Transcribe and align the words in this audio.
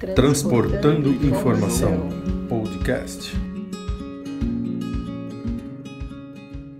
Transportando 0.00 1.10
Informação 1.10 2.08
Podcast. 2.48 3.36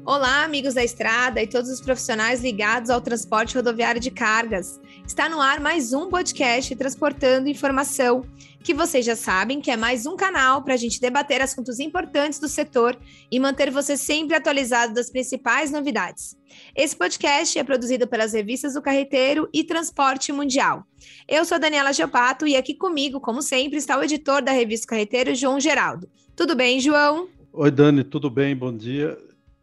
Olá, 0.06 0.42
amigos 0.42 0.72
da 0.72 0.82
estrada 0.82 1.42
e 1.42 1.46
todos 1.46 1.68
os 1.68 1.82
profissionais 1.82 2.40
ligados 2.40 2.88
ao 2.88 2.98
transporte 2.98 3.54
rodoviário 3.56 4.00
de 4.00 4.10
cargas. 4.10 4.80
Está 5.06 5.28
no 5.28 5.38
ar 5.38 5.60
mais 5.60 5.92
um 5.92 6.08
podcast 6.08 6.74
Transportando 6.74 7.50
Informação, 7.50 8.24
que 8.62 8.74
vocês 8.74 9.04
já 9.04 9.16
sabem 9.16 9.60
que 9.60 9.70
é 9.70 9.76
mais 9.76 10.04
um 10.04 10.16
canal 10.16 10.62
para 10.62 10.74
a 10.74 10.76
gente 10.76 11.00
debater 11.00 11.40
assuntos 11.40 11.80
importantes 11.80 12.38
do 12.38 12.48
setor 12.48 12.96
e 13.30 13.40
manter 13.40 13.70
você 13.70 13.96
sempre 13.96 14.36
atualizado 14.36 14.92
das 14.92 15.10
principais 15.10 15.70
novidades. 15.70 16.36
Esse 16.76 16.94
podcast 16.94 17.58
é 17.58 17.64
produzido 17.64 18.06
pelas 18.06 18.32
revistas 18.32 18.74
do 18.74 18.82
Carreteiro 18.82 19.48
e 19.52 19.64
Transporte 19.64 20.32
Mundial. 20.32 20.84
Eu 21.26 21.44
sou 21.44 21.58
Daniela 21.58 21.92
Geopato 21.92 22.46
e 22.46 22.56
aqui 22.56 22.74
comigo, 22.74 23.20
como 23.20 23.40
sempre, 23.40 23.78
está 23.78 23.98
o 23.98 24.04
editor 24.04 24.42
da 24.42 24.52
revista 24.52 24.88
Carreteiro, 24.88 25.34
João 25.34 25.58
Geraldo. 25.58 26.08
Tudo 26.36 26.54
bem, 26.54 26.80
João? 26.80 27.28
Oi, 27.52 27.70
Dani, 27.70 28.04
tudo 28.04 28.28
bem? 28.28 28.54
Bom 28.54 28.76
dia. 28.76 29.16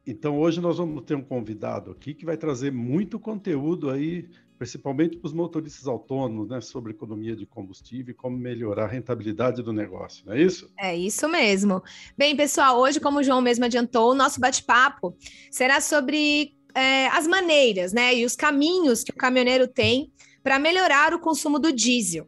Então, 0.06 0.40
hoje 0.40 0.60
nós 0.60 0.78
vamos 0.78 1.04
ter 1.04 1.16
um 1.16 1.22
convidado 1.22 1.92
aqui 1.92 2.14
que 2.14 2.26
vai 2.26 2.38
trazer 2.38 2.72
muito 2.72 3.20
conteúdo 3.20 3.90
aí, 3.90 4.28
principalmente 4.58 5.18
para 5.18 5.28
os 5.28 5.34
motoristas 5.34 5.88
autônomos, 5.88 6.50
né, 6.50 6.60
sobre 6.62 6.92
economia 6.92 7.36
de 7.36 7.46
combustível 7.46 8.12
e 8.12 8.14
como 8.14 8.38
melhorar 8.38 8.86
a 8.86 8.88
rentabilidade 8.88 9.62
do 9.62 9.72
negócio, 9.72 10.26
não 10.26 10.34
é 10.34 10.42
isso? 10.42 10.72
É 10.78 10.96
isso 10.96 11.28
mesmo. 11.30 11.82
Bem, 12.18 12.36
pessoal, 12.36 12.80
hoje, 12.80 13.00
como 13.00 13.20
o 13.20 13.24
João 13.24 13.42
mesmo 13.42 13.66
adiantou, 13.66 14.12
o 14.12 14.16
nosso 14.16 14.40
bate-papo 14.40 15.16
será 15.52 15.80
sobre 15.80 16.56
é, 16.74 17.08
as 17.08 17.28
maneiras, 17.28 17.94
né, 17.94 18.16
e 18.16 18.26
os 18.26 18.36
caminhos 18.36 19.04
que 19.04 19.12
o 19.12 19.16
caminhoneiro 19.16 19.68
tem 19.68 20.12
para 20.44 20.60
melhorar 20.60 21.14
o 21.14 21.20
consumo 21.20 21.60
do 21.60 21.72
diesel. 21.72 22.28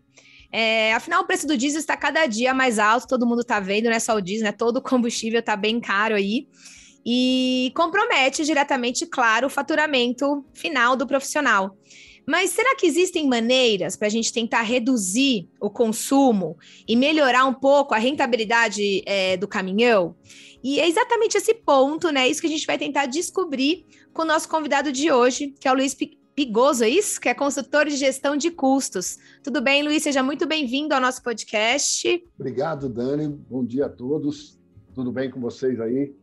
É, 0.52 0.94
afinal, 0.94 1.22
o 1.22 1.28
preço 1.28 1.46
do 1.46 1.56
diesel 1.56 1.80
está 1.80 1.96
cada 1.96 2.26
dia 2.26 2.54
mais 2.54 2.80
alto, 2.80 3.08
todo 3.08 3.26
mundo 3.26 3.42
está 3.42 3.60
vendo, 3.60 3.86
não 3.86 3.92
é 3.92 4.00
só 4.00 4.16
o 4.16 4.22
diesel, 4.22 4.46
né? 4.46 4.52
Todo 4.52 4.78
o 4.78 4.82
combustível 4.82 5.40
está 5.40 5.56
bem 5.56 5.80
caro 5.80 6.16
aí 6.16 6.48
e 7.06 7.72
compromete 7.76 8.44
diretamente, 8.44 9.06
claro, 9.06 9.48
o 9.48 9.50
faturamento 9.50 10.44
final 10.54 10.96
do 10.96 11.08
profissional. 11.08 11.78
Mas 12.30 12.52
será 12.52 12.76
que 12.76 12.86
existem 12.86 13.28
maneiras 13.28 13.96
para 13.96 14.06
a 14.06 14.12
gente 14.12 14.32
tentar 14.32 14.62
reduzir 14.62 15.50
o 15.60 15.68
consumo 15.68 16.60
e 16.88 16.96
melhorar 16.96 17.44
um 17.46 17.54
pouco 17.56 17.96
a 17.96 17.98
rentabilidade 17.98 19.02
é, 19.08 19.36
do 19.36 19.48
caminhão? 19.48 20.16
E 20.64 20.80
é 20.80 20.88
exatamente 20.88 21.36
esse 21.36 21.56
ponto, 21.56 22.12
né? 22.12 22.30
Isso 22.30 22.40
que 22.40 22.46
a 22.46 22.50
gente 22.52 22.68
vai 22.68 22.78
tentar 22.78 23.08
descobrir 23.08 23.84
com 24.14 24.22
o 24.22 24.26
nosso 24.26 24.48
convidado 24.48 24.92
de 24.92 25.12
hoje, 25.12 25.56
que 25.60 25.68
é 25.68 25.72
o 25.72 25.74
Luiz 25.74 25.98
Pigoso, 26.36 26.84
é 26.84 26.90
isso? 26.90 27.20
Que 27.20 27.30
é 27.30 27.34
consultor 27.34 27.88
de 27.88 27.96
gestão 27.96 28.38
de 28.38 28.52
custos. 28.52 29.18
Tudo 29.44 29.60
bem, 29.60 29.82
Luiz? 29.82 30.04
Seja 30.04 30.22
muito 30.22 30.46
bem-vindo 30.46 30.94
ao 30.94 31.02
nosso 31.02 31.24
podcast. 31.24 32.24
Obrigado, 32.38 32.88
Dani. 32.88 33.28
Bom 33.28 33.66
dia 33.66 33.88
a 33.88 33.90
todos. 33.90 34.56
Tudo 34.94 35.12
bem 35.12 35.32
com 35.32 35.42
vocês 35.42 35.82
aí? 35.82 36.14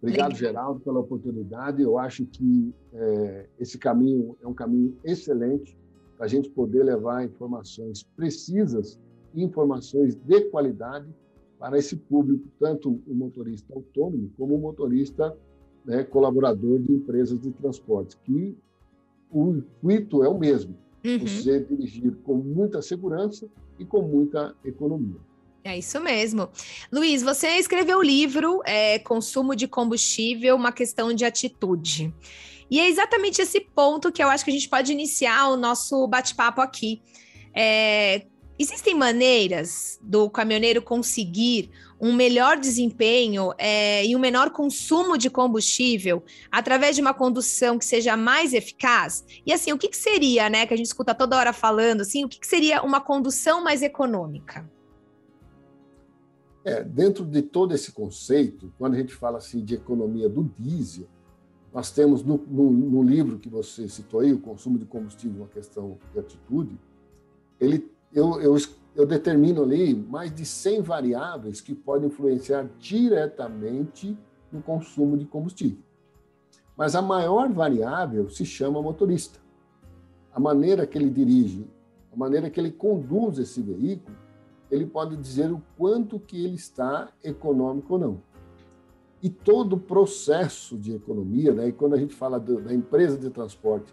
Obrigado, 0.00 0.34
Geraldo, 0.34 0.80
pela 0.80 1.00
oportunidade. 1.00 1.82
Eu 1.82 1.98
acho 1.98 2.24
que 2.24 2.72
é, 2.92 3.46
esse 3.58 3.76
caminho 3.78 4.36
é 4.40 4.46
um 4.46 4.54
caminho 4.54 4.96
excelente 5.04 5.76
para 6.16 6.26
a 6.26 6.28
gente 6.28 6.48
poder 6.50 6.84
levar 6.84 7.24
informações 7.24 8.02
precisas 8.16 8.98
e 9.34 9.42
informações 9.42 10.14
de 10.14 10.40
qualidade 10.50 11.08
para 11.58 11.76
esse 11.76 11.96
público, 11.96 12.48
tanto 12.60 13.00
o 13.06 13.14
motorista 13.14 13.74
autônomo 13.74 14.30
como 14.36 14.54
o 14.54 14.58
motorista 14.58 15.36
né, 15.84 16.04
colaborador 16.04 16.78
de 16.78 16.92
empresas 16.92 17.40
de 17.40 17.50
transporte, 17.50 18.16
que 18.24 18.56
o 19.30 19.56
intuito 19.56 20.22
é 20.22 20.28
o 20.28 20.38
mesmo, 20.38 20.76
uhum. 21.04 21.18
você 21.18 21.60
dirigir 21.60 22.14
com 22.22 22.36
muita 22.36 22.80
segurança 22.80 23.48
e 23.78 23.84
com 23.84 24.02
muita 24.02 24.54
economia. 24.64 25.27
É 25.64 25.76
isso 25.76 26.00
mesmo. 26.00 26.48
Luiz, 26.90 27.22
você 27.22 27.48
escreveu 27.58 27.98
o 27.98 28.02
livro 28.02 28.62
é, 28.64 28.98
Consumo 29.00 29.54
de 29.54 29.68
Combustível, 29.68 30.56
uma 30.56 30.72
questão 30.72 31.12
de 31.12 31.24
atitude. 31.24 32.14
E 32.70 32.80
é 32.80 32.88
exatamente 32.88 33.40
esse 33.40 33.60
ponto 33.60 34.12
que 34.12 34.22
eu 34.22 34.28
acho 34.28 34.44
que 34.44 34.50
a 34.50 34.54
gente 34.54 34.68
pode 34.68 34.92
iniciar 34.92 35.48
o 35.48 35.56
nosso 35.56 36.06
bate-papo 36.06 36.60
aqui. 36.60 37.02
É, 37.54 38.26
existem 38.58 38.94
maneiras 38.94 39.98
do 40.02 40.28
caminhoneiro 40.30 40.82
conseguir 40.82 41.70
um 42.00 42.12
melhor 42.12 42.56
desempenho 42.58 43.52
é, 43.58 44.06
e 44.06 44.14
um 44.14 44.18
menor 44.18 44.50
consumo 44.50 45.18
de 45.18 45.28
combustível 45.28 46.22
através 46.50 46.94
de 46.94 47.02
uma 47.02 47.12
condução 47.12 47.78
que 47.78 47.84
seja 47.84 48.16
mais 48.16 48.52
eficaz? 48.52 49.24
E 49.44 49.52
assim, 49.52 49.72
o 49.72 49.78
que, 49.78 49.88
que 49.88 49.96
seria, 49.96 50.48
né? 50.48 50.66
Que 50.66 50.74
a 50.74 50.76
gente 50.76 50.86
escuta 50.86 51.14
toda 51.14 51.36
hora 51.36 51.52
falando, 51.52 52.02
assim, 52.02 52.24
o 52.24 52.28
que, 52.28 52.38
que 52.38 52.46
seria 52.46 52.82
uma 52.82 53.00
condução 53.00 53.62
mais 53.62 53.82
econômica? 53.82 54.70
É, 56.68 56.84
dentro 56.84 57.24
de 57.24 57.40
todo 57.40 57.74
esse 57.74 57.92
conceito, 57.92 58.70
quando 58.76 58.92
a 58.92 58.98
gente 58.98 59.14
fala 59.14 59.38
assim 59.38 59.64
de 59.64 59.74
economia 59.74 60.28
do 60.28 60.44
diesel, 60.58 61.06
nós 61.72 61.90
temos 61.90 62.22
no, 62.22 62.36
no, 62.46 62.70
no 62.70 63.02
livro 63.02 63.38
que 63.38 63.48
você 63.48 63.88
citou 63.88 64.20
aí, 64.20 64.34
o 64.34 64.38
consumo 64.38 64.78
de 64.78 64.84
combustível, 64.84 65.40
uma 65.40 65.48
questão 65.48 65.96
de 66.12 66.18
atitude, 66.20 66.78
ele, 67.58 67.90
eu, 68.12 68.38
eu, 68.42 68.54
eu 68.94 69.06
determino 69.06 69.62
ali 69.62 69.94
mais 69.94 70.34
de 70.34 70.44
100 70.44 70.82
variáveis 70.82 71.62
que 71.62 71.74
podem 71.74 72.08
influenciar 72.08 72.68
diretamente 72.78 74.14
no 74.52 74.60
consumo 74.60 75.16
de 75.16 75.24
combustível. 75.24 75.78
Mas 76.76 76.94
a 76.94 77.00
maior 77.00 77.50
variável 77.50 78.28
se 78.28 78.44
chama 78.44 78.82
motorista. 78.82 79.38
A 80.34 80.38
maneira 80.38 80.86
que 80.86 80.98
ele 80.98 81.08
dirige, 81.08 81.66
a 82.12 82.16
maneira 82.16 82.50
que 82.50 82.60
ele 82.60 82.70
conduz 82.70 83.38
esse 83.38 83.62
veículo, 83.62 84.14
ele 84.70 84.86
pode 84.86 85.16
dizer 85.16 85.50
o 85.50 85.62
quanto 85.76 86.20
que 86.20 86.44
ele 86.44 86.54
está 86.54 87.10
econômico 87.22 87.94
ou 87.94 87.98
não. 87.98 88.22
E 89.22 89.28
todo 89.28 89.74
o 89.74 89.80
processo 89.80 90.76
de 90.76 90.94
economia, 90.94 91.52
né, 91.52 91.68
e 91.68 91.72
quando 91.72 91.94
a 91.94 91.98
gente 91.98 92.14
fala 92.14 92.38
do, 92.38 92.60
da 92.60 92.72
empresa 92.72 93.18
de 93.18 93.30
transporte, 93.30 93.92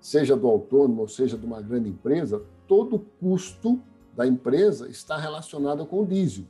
seja 0.00 0.36
do 0.36 0.48
autônomo 0.48 1.02
ou 1.02 1.08
seja 1.08 1.38
de 1.38 1.46
uma 1.46 1.60
grande 1.60 1.88
empresa, 1.88 2.42
todo 2.66 2.96
o 2.96 2.98
custo 2.98 3.80
da 4.16 4.26
empresa 4.26 4.88
está 4.88 5.16
relacionado 5.16 5.86
com 5.86 6.02
o 6.02 6.06
diesel. 6.06 6.44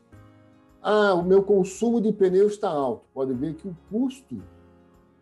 Ah, 0.83 1.15
o 1.15 1.23
meu 1.23 1.43
consumo 1.43 2.01
de 2.01 2.13
pneu 2.13 2.47
está 2.47 2.69
alto. 2.69 3.07
Pode 3.13 3.33
ver 3.33 3.55
que 3.55 3.67
o 3.67 3.77
custo 3.91 4.43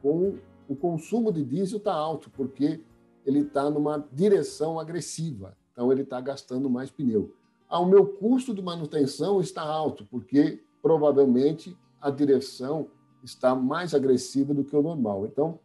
com 0.00 0.34
o 0.68 0.74
consumo 0.74 1.32
de 1.32 1.44
diesel 1.44 1.78
está 1.78 1.92
alto, 1.92 2.30
porque 2.30 2.80
ele 3.24 3.40
está 3.40 3.70
numa 3.70 4.04
direção 4.12 4.78
agressiva. 4.78 5.56
Então, 5.72 5.90
ele 5.92 6.02
está 6.02 6.20
gastando 6.20 6.68
mais 6.68 6.90
pneu 6.90 7.32
o 7.78 7.86
meu 7.86 8.06
custo 8.06 8.54
de 8.54 8.60
manutenção 8.60 9.40
está 9.40 9.62
alto, 9.62 10.06
porque 10.10 10.62
provavelmente 10.82 11.76
a 12.00 12.10
direção 12.10 12.88
está 13.22 13.54
mais 13.54 13.94
agressiva 13.94 14.52
do 14.52 14.64
que 14.64 14.76
o 14.76 14.82
normal. 14.82 15.26
Então, 15.26 15.58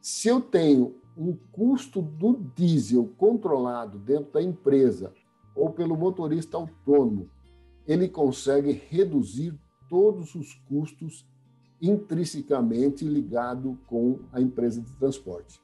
se 0.00 0.28
eu 0.28 0.40
tenho 0.40 0.94
um 1.16 1.36
custo 1.52 2.00
do 2.00 2.34
diesel 2.54 3.10
controlado 3.16 3.98
dentro 3.98 4.32
da 4.32 4.42
empresa 4.42 5.12
ou 5.54 5.70
pelo 5.70 5.96
motorista 5.96 6.56
autônomo, 6.56 7.28
ele 7.86 8.08
consegue 8.08 8.72
reduzir 8.72 9.54
todos 9.88 10.34
os 10.34 10.54
custos 10.68 11.26
intrinsecamente 11.80 13.04
ligado 13.04 13.78
com 13.86 14.20
a 14.32 14.40
empresa 14.40 14.80
de 14.80 14.90
transporte. 14.94 15.60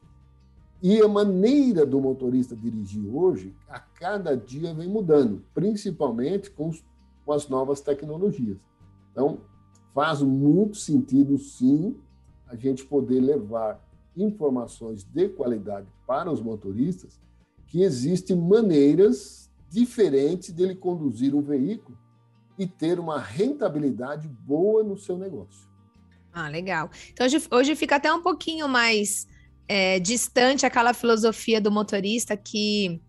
E 0.82 1.00
a 1.02 1.08
maneira 1.08 1.84
do 1.84 2.00
motorista 2.00 2.56
dirigir 2.56 3.06
hoje, 3.06 3.54
a 3.68 3.78
cada 3.78 4.34
dia 4.34 4.72
vem 4.72 4.88
mudando, 4.88 5.44
principalmente 5.52 6.50
com, 6.50 6.70
os, 6.70 6.82
com 7.24 7.32
as 7.32 7.48
novas 7.48 7.80
tecnologias. 7.82 8.56
Então, 9.12 9.40
faz 9.94 10.22
muito 10.22 10.78
sentido, 10.78 11.36
sim, 11.36 11.96
a 12.46 12.56
gente 12.56 12.84
poder 12.84 13.20
levar 13.20 13.78
informações 14.16 15.04
de 15.04 15.28
qualidade 15.28 15.86
para 16.06 16.30
os 16.30 16.40
motoristas, 16.40 17.20
que 17.66 17.82
existem 17.82 18.36
maneiras 18.36 19.50
diferentes 19.68 20.50
dele 20.50 20.74
conduzir 20.74 21.34
um 21.34 21.42
veículo 21.42 21.96
e 22.58 22.66
ter 22.66 22.98
uma 22.98 23.18
rentabilidade 23.18 24.26
boa 24.28 24.82
no 24.82 24.96
seu 24.96 25.16
negócio. 25.16 25.68
Ah, 26.32 26.48
legal. 26.48 26.90
Então 27.12 27.26
hoje, 27.26 27.48
hoje 27.50 27.76
fica 27.76 27.96
até 27.96 28.12
um 28.12 28.22
pouquinho 28.22 28.68
mais 28.68 29.26
é, 29.72 30.00
distante 30.00 30.66
aquela 30.66 30.92
filosofia 30.92 31.60
do 31.60 31.70
motorista 31.70 32.36
que, 32.36 33.00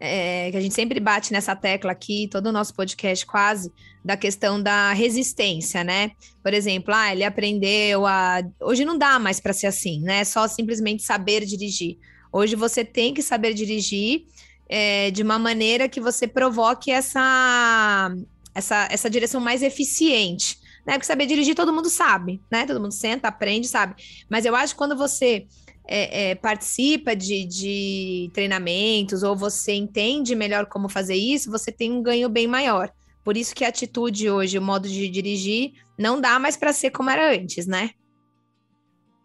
é, 0.00 0.50
que 0.50 0.56
a 0.56 0.60
gente 0.62 0.74
sempre 0.74 0.98
bate 0.98 1.30
nessa 1.30 1.54
tecla 1.54 1.92
aqui, 1.92 2.26
todo 2.32 2.46
o 2.46 2.52
nosso 2.52 2.72
podcast 2.72 3.26
quase, 3.26 3.70
da 4.02 4.16
questão 4.16 4.62
da 4.62 4.94
resistência, 4.94 5.84
né? 5.84 6.12
Por 6.42 6.54
exemplo, 6.54 6.94
ah, 6.94 7.12
ele 7.12 7.22
aprendeu 7.22 8.06
a. 8.06 8.40
Hoje 8.62 8.82
não 8.82 8.96
dá 8.96 9.18
mais 9.18 9.40
para 9.40 9.52
ser 9.52 9.66
assim, 9.66 10.00
né? 10.00 10.24
Só 10.24 10.48
simplesmente 10.48 11.02
saber 11.02 11.44
dirigir. 11.44 11.98
Hoje 12.32 12.56
você 12.56 12.82
tem 12.82 13.12
que 13.12 13.20
saber 13.22 13.52
dirigir 13.52 14.24
é, 14.70 15.10
de 15.10 15.22
uma 15.22 15.38
maneira 15.38 15.86
que 15.86 16.00
você 16.00 16.26
provoque 16.26 16.90
essa, 16.90 18.10
essa, 18.54 18.88
essa 18.90 19.10
direção 19.10 19.38
mais 19.38 19.62
eficiente. 19.62 20.56
Né? 20.86 20.94
Porque 20.94 21.06
saber 21.06 21.26
dirigir 21.26 21.54
todo 21.54 21.74
mundo 21.74 21.90
sabe, 21.90 22.40
né? 22.50 22.64
Todo 22.64 22.80
mundo 22.80 22.92
senta, 22.92 23.28
aprende, 23.28 23.68
sabe. 23.68 24.02
Mas 24.30 24.46
eu 24.46 24.56
acho 24.56 24.72
que 24.72 24.78
quando 24.78 24.96
você 24.96 25.46
é, 25.86 26.30
é, 26.30 26.34
participa 26.34 27.14
de, 27.14 27.44
de 27.44 28.30
treinamentos 28.32 29.22
ou 29.22 29.36
você 29.36 29.72
entende 29.72 30.34
melhor 30.34 30.66
como 30.66 30.88
fazer 30.88 31.14
isso, 31.14 31.50
você 31.50 31.70
tem 31.70 31.92
um 31.92 32.02
ganho 32.02 32.28
bem 32.28 32.46
maior. 32.46 32.92
Por 33.24 33.36
isso 33.36 33.54
que 33.54 33.64
a 33.64 33.68
atitude 33.68 34.30
hoje, 34.30 34.58
o 34.58 34.62
modo 34.62 34.88
de 34.88 35.08
dirigir, 35.08 35.72
não 35.98 36.20
dá 36.20 36.38
mais 36.38 36.56
para 36.56 36.72
ser 36.72 36.90
como 36.90 37.10
era 37.10 37.34
antes, 37.34 37.66
né? 37.66 37.90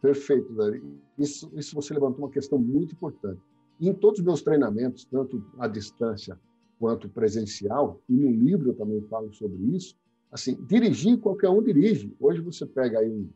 Perfeito, 0.01 0.51
Dari. 0.53 0.81
Isso, 1.17 1.51
isso 1.55 1.75
você 1.75 1.93
levantou 1.93 2.25
uma 2.25 2.31
questão 2.31 2.57
muito 2.57 2.93
importante. 2.93 3.39
Em 3.79 3.93
todos 3.93 4.19
os 4.19 4.25
meus 4.25 4.41
treinamentos, 4.41 5.05
tanto 5.05 5.43
à 5.59 5.67
distância 5.67 6.39
quanto 6.79 7.07
presencial, 7.09 8.01
e 8.09 8.13
no 8.13 8.31
livro 8.31 8.69
eu 8.69 8.73
também 8.73 9.01
falo 9.03 9.31
sobre 9.33 9.75
isso, 9.75 9.95
assim, 10.31 10.55
dirigir, 10.65 11.19
qualquer 11.19 11.49
um 11.49 11.61
dirige. 11.61 12.11
Hoje 12.19 12.41
você 12.41 12.65
pega 12.65 12.99
aí 12.99 13.09
um, 13.09 13.29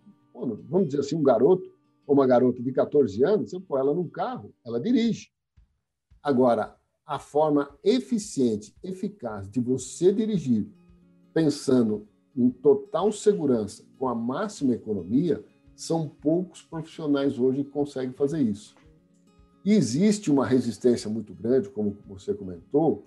vamos 0.68 0.88
dizer 0.88 1.02
assim, 1.02 1.16
um 1.16 1.24
garoto 1.24 1.75
uma 2.08 2.28
garota 2.28 2.62
de 2.62 2.72
14 2.72 3.24
anos, 3.24 3.50
você 3.50 3.60
põe 3.60 3.80
ela 3.80 3.94
num 3.94 4.08
carro, 4.08 4.54
ela 4.66 4.80
dirige. 4.80 5.30
Agora, 6.22 6.76
a 7.06 7.20
forma 7.20 7.70
eficiente, 7.84 8.76
eficaz 8.84 9.50
de 9.50 9.60
você 9.60 10.12
dirigir, 10.12 10.68
pensando 11.34 12.08
em 12.36 12.50
total 12.50 13.12
segurança, 13.12 13.86
com 13.98 14.08
a 14.08 14.16
máxima 14.16 14.74
economia, 14.74 15.44
são 15.76 16.08
poucos 16.08 16.62
profissionais 16.62 17.38
hoje 17.38 17.64
que 17.64 17.70
conseguem 17.70 18.14
fazer 18.14 18.42
isso. 18.42 18.76
E 19.64 19.74
existe 19.74 20.32
uma 20.32 20.46
resistência 20.46 21.10
muito 21.10 21.34
grande, 21.34 21.70
como 21.70 21.98
você 22.08 22.34
comentou, 22.34 23.06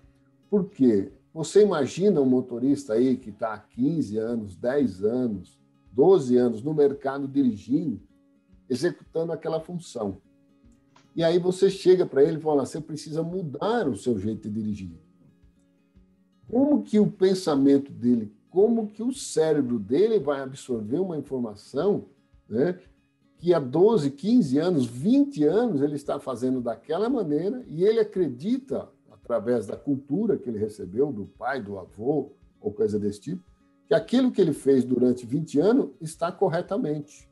porque 0.50 1.12
você 1.32 1.62
imagina 1.62 2.20
um 2.20 2.26
motorista 2.26 2.94
aí 2.94 3.16
que 3.16 3.30
está 3.30 3.54
há 3.54 3.58
15 3.58 4.18
anos, 4.18 4.56
10 4.56 5.04
anos, 5.04 5.58
12 5.92 6.36
anos 6.36 6.62
no 6.62 6.74
mercado 6.74 7.28
dirigindo, 7.28 8.00
executando 8.68 9.32
aquela 9.32 9.60
função. 9.60 10.20
E 11.14 11.24
aí 11.24 11.38
você 11.38 11.68
chega 11.70 12.06
para 12.06 12.22
ele 12.22 12.38
e 12.38 12.40
fala: 12.40 12.64
você 12.64 12.80
precisa 12.80 13.22
mudar 13.22 13.88
o 13.88 13.96
seu 13.96 14.18
jeito 14.18 14.48
de 14.48 14.54
dirigir. 14.54 15.00
Como 16.48 16.82
que 16.82 16.98
o 16.98 17.10
pensamento 17.10 17.92
dele, 17.92 18.32
como 18.50 18.88
que 18.88 19.02
o 19.02 19.12
cérebro 19.12 19.78
dele 19.78 20.18
vai 20.18 20.40
absorver 20.40 20.98
uma 20.98 21.18
informação 21.18 22.06
né, 22.48 22.78
que 23.36 23.52
há 23.52 23.58
12, 23.58 24.10
15 24.10 24.58
anos, 24.58 24.86
20 24.86 25.44
anos 25.44 25.82
ele 25.82 25.94
está 25.94 26.18
fazendo 26.18 26.60
daquela 26.60 27.08
maneira 27.08 27.64
e 27.68 27.84
ele 27.84 28.00
acredita, 28.00 28.88
através 29.10 29.66
da 29.66 29.76
cultura 29.76 30.38
que 30.38 30.48
ele 30.48 30.58
recebeu 30.58 31.12
do 31.12 31.26
pai, 31.26 31.62
do 31.62 31.78
avô 31.78 32.32
ou 32.60 32.72
coisa 32.72 32.98
desse 32.98 33.20
tipo, 33.20 33.44
que 33.86 33.94
aquilo 33.94 34.32
que 34.32 34.40
ele 34.40 34.52
fez 34.52 34.84
durante 34.84 35.24
20 35.24 35.60
anos 35.60 35.90
está 36.00 36.32
corretamente. 36.32 37.28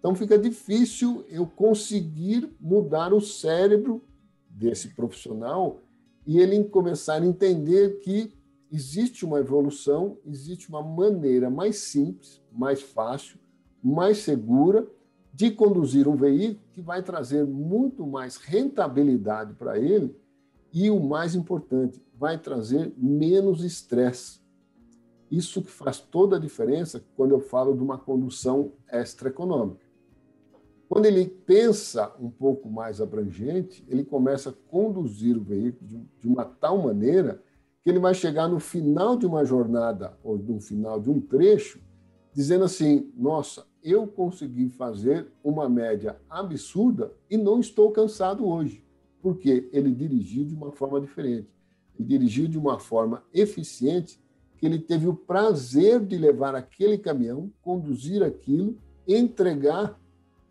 Então 0.00 0.14
fica 0.14 0.38
difícil 0.38 1.24
eu 1.28 1.46
conseguir 1.46 2.50
mudar 2.58 3.12
o 3.12 3.20
cérebro 3.20 4.02
desse 4.48 4.88
profissional 4.88 5.82
e 6.26 6.40
ele 6.40 6.64
começar 6.64 7.22
a 7.22 7.26
entender 7.26 7.98
que 8.00 8.32
existe 8.72 9.26
uma 9.26 9.40
evolução, 9.40 10.16
existe 10.26 10.70
uma 10.70 10.82
maneira 10.82 11.50
mais 11.50 11.76
simples, 11.76 12.42
mais 12.50 12.80
fácil, 12.80 13.38
mais 13.84 14.18
segura 14.18 14.88
de 15.34 15.50
conduzir 15.50 16.08
um 16.08 16.16
veículo 16.16 16.64
que 16.72 16.80
vai 16.80 17.02
trazer 17.02 17.44
muito 17.46 18.06
mais 18.06 18.36
rentabilidade 18.36 19.52
para 19.52 19.78
ele 19.78 20.16
e 20.72 20.90
o 20.90 20.98
mais 20.98 21.34
importante, 21.34 22.02
vai 22.16 22.38
trazer 22.38 22.92
menos 22.96 23.64
estresse. 23.64 24.40
Isso 25.30 25.62
que 25.62 25.70
faz 25.70 26.00
toda 26.00 26.36
a 26.36 26.40
diferença 26.40 27.04
quando 27.16 27.32
eu 27.32 27.40
falo 27.40 27.76
de 27.76 27.82
uma 27.82 27.98
condução 27.98 28.72
extraeconômica. 28.90 29.89
Quando 30.90 31.06
ele 31.06 31.24
pensa 31.24 32.12
um 32.18 32.28
pouco 32.28 32.68
mais 32.68 33.00
abrangente, 33.00 33.84
ele 33.86 34.02
começa 34.02 34.50
a 34.50 34.54
conduzir 34.68 35.36
o 35.36 35.40
veículo 35.40 35.88
de 36.18 36.26
uma 36.26 36.44
tal 36.44 36.82
maneira 36.82 37.40
que 37.84 37.88
ele 37.88 38.00
vai 38.00 38.12
chegar 38.12 38.48
no 38.48 38.58
final 38.58 39.16
de 39.16 39.24
uma 39.24 39.44
jornada 39.44 40.18
ou 40.20 40.36
no 40.36 40.58
final 40.58 41.00
de 41.00 41.08
um 41.08 41.20
trecho, 41.20 41.80
dizendo 42.34 42.64
assim: 42.64 43.08
Nossa, 43.16 43.64
eu 43.84 44.04
consegui 44.04 44.68
fazer 44.68 45.28
uma 45.44 45.68
média 45.68 46.16
absurda 46.28 47.12
e 47.30 47.36
não 47.36 47.60
estou 47.60 47.92
cansado 47.92 48.44
hoje, 48.44 48.84
porque 49.22 49.70
ele 49.72 49.92
dirigiu 49.92 50.44
de 50.44 50.56
uma 50.56 50.72
forma 50.72 51.00
diferente. 51.00 51.48
Ele 51.96 52.08
dirigiu 52.08 52.48
de 52.48 52.58
uma 52.58 52.80
forma 52.80 53.22
eficiente, 53.32 54.20
que 54.58 54.66
ele 54.66 54.80
teve 54.80 55.06
o 55.06 55.14
prazer 55.14 56.04
de 56.04 56.18
levar 56.18 56.56
aquele 56.56 56.98
caminhão, 56.98 57.48
conduzir 57.62 58.24
aquilo, 58.24 58.76
entregar 59.06 59.96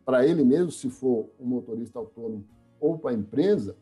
para 0.09 0.25
ele 0.25 0.43
mesmo, 0.43 0.71
se 0.71 0.89
for 0.89 1.29
um 1.39 1.45
motorista 1.45 1.99
autônomo 1.99 2.43
ou 2.79 2.97
para 2.97 3.11
a 3.11 3.13
empresa, 3.13 3.77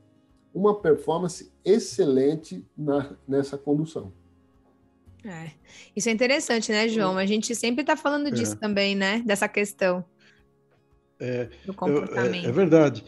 uma 0.53 0.77
performance 0.77 1.49
excelente 1.63 2.65
na, 2.77 3.15
nessa 3.25 3.57
condução. 3.57 4.11
É. 5.23 5.51
Isso 5.95 6.09
é 6.09 6.11
interessante, 6.11 6.69
né, 6.69 6.89
João? 6.89 7.17
A 7.17 7.25
gente 7.25 7.55
sempre 7.55 7.79
está 7.79 7.95
falando 7.95 8.29
disso 8.29 8.55
é. 8.55 8.57
também, 8.57 8.93
né? 8.93 9.23
Dessa 9.25 9.47
questão 9.47 10.03
é, 11.17 11.49
do 11.65 11.73
comportamento. 11.73 12.43
Eu, 12.43 12.49
é, 12.49 12.51
é, 12.51 12.51
verdade. 12.51 13.05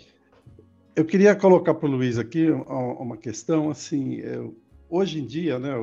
Eu 0.95 1.03
queria 1.03 1.35
colocar 1.35 1.73
para 1.73 1.89
o 1.89 1.91
Luiz 1.91 2.17
aqui 2.17 2.49
uma 2.49 3.17
questão, 3.17 3.69
assim, 3.69 4.21
é, 4.21 4.49
hoje 4.89 5.19
em 5.19 5.25
dia, 5.25 5.59
né, 5.59 5.73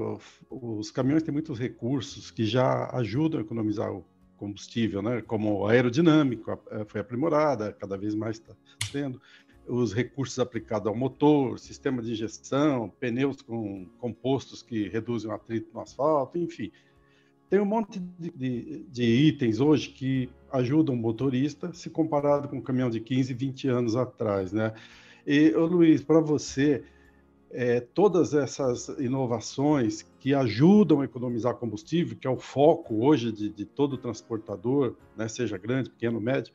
os 0.51 0.91
caminhões 0.91 1.23
têm 1.23 1.35
muitos 1.35 1.59
recursos 1.59 2.31
que 2.31 2.47
já 2.47 2.89
ajudam 2.95 3.41
a 3.41 3.43
economizar 3.43 3.93
o 3.93 4.03
combustível, 4.37 5.03
né? 5.03 5.23
Como 5.23 5.67
aerodinâmico 5.67 6.59
eh, 6.71 6.85
foi 6.87 7.01
aprimorada, 7.01 7.73
cada 7.73 7.97
vez 7.97 8.15
mais 8.15 8.37
está 8.37 8.55
sendo 8.91 9.21
os 9.69 9.93
recursos 9.93 10.39
aplicados 10.39 10.87
ao 10.87 10.95
motor, 10.95 11.59
sistema 11.59 12.01
de 12.01 12.13
injeção, 12.13 12.93
pneus 13.01 13.43
com 13.43 13.87
compostos 13.99 14.63
que 14.63 14.89
reduzem 14.89 15.31
o 15.31 15.35
atrito 15.35 15.71
no 15.75 15.81
asfalto, 15.81 16.39
enfim. 16.39 16.71
Tem 17.51 17.61
um 17.61 17.65
monte 17.65 18.01
de, 18.19 18.31
de, 18.31 18.87
de, 18.89 19.05
itens 19.05 19.61
hoje 19.61 19.91
que 19.91 20.29
ajudam 20.53 20.95
o 20.95 20.99
motorista 20.99 21.73
se 21.73 21.91
comparado 21.91 22.49
com 22.49 22.57
um 22.57 22.63
caminhão 22.63 22.91
de 22.91 23.01
15, 23.01 23.35
20 23.35 23.69
anos 23.69 23.97
atrás, 23.97 24.53
né? 24.53 24.73
E, 25.27 25.53
ô 25.55 25.67
Luiz, 25.67 26.03
para 26.03 26.21
você, 26.21 26.85
é, 27.51 27.81
todas 27.81 28.35
essas 28.35 28.89
inovações 28.99 30.03
que 30.19 30.35
ajudam 30.35 31.01
a 31.01 31.05
economizar 31.05 31.55
combustível, 31.55 32.17
que 32.17 32.27
é 32.27 32.31
o 32.31 32.39
foco 32.39 33.05
hoje 33.05 33.33
de, 33.33 33.49
de 33.49 33.65
todo 33.65 33.97
transportador, 33.97 34.97
né, 35.17 35.29
seja 35.29 35.57
grande, 35.57 35.91
pequeno, 35.91 36.21
médio, 36.21 36.53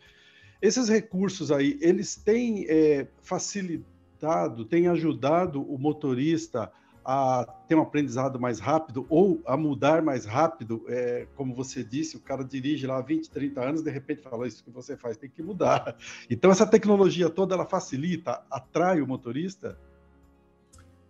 esses 0.62 0.90
recursos 0.90 1.52
aí, 1.52 1.78
eles 1.82 2.16
têm 2.16 2.66
é, 2.70 3.08
facilitado, 3.24 4.64
têm 4.66 4.88
ajudado 4.88 5.62
o 5.62 5.78
motorista 5.78 6.72
a 7.04 7.45
ter 7.68 7.74
um 7.74 7.81
aprendizado 7.81 8.40
mais 8.40 8.60
rápido 8.60 9.07
ou 9.10 9.42
a 9.45 9.57
mudar 9.57 10.04
mais 10.04 10.24
rápido, 10.26 10.86
é, 10.88 11.28
como 11.36 11.56
você 11.56 11.83
disse, 11.83 12.16
o 12.16 12.19
cara 12.19 12.44
dirige 12.44 12.86
lá 12.86 13.02
20, 13.02 13.30
30 13.31 13.60
anos, 13.62 13.81
de 13.81 13.90
repente 13.90 14.21
fala, 14.21 14.48
isso 14.48 14.64
que 14.64 14.69
você 14.69 14.95
faz 14.95 15.18
tem 15.18 15.30
que 15.30 15.42
mudar. 15.42 15.98
Então, 16.30 16.52
essa 16.52 16.68
tecnologia 16.68 17.28
toda, 17.28 17.56
ela 17.56 17.66
facilita, 17.66 18.44
atrai 18.52 19.02
o 19.02 19.07
motorista? 19.07 19.80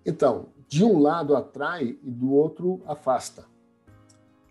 Então, 0.05 0.49
de 0.67 0.83
um 0.83 0.99
lado 0.99 1.35
atrai 1.35 1.97
e 2.01 2.09
do 2.09 2.31
outro 2.31 2.81
afasta. 2.85 3.45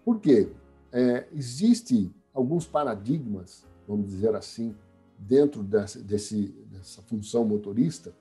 Por 0.04 0.21
quê? 0.21 0.52
É, 0.92 1.26
Existem 1.33 2.14
alguns 2.33 2.66
paradigmas, 2.66 3.66
vamos 3.87 4.07
dizer 4.07 4.35
assim, 4.35 4.75
dentro 5.19 5.62
dessa, 5.62 6.00
desse, 6.02 6.49
dessa 6.71 7.02
função 7.02 7.45
motorista, 7.45 8.14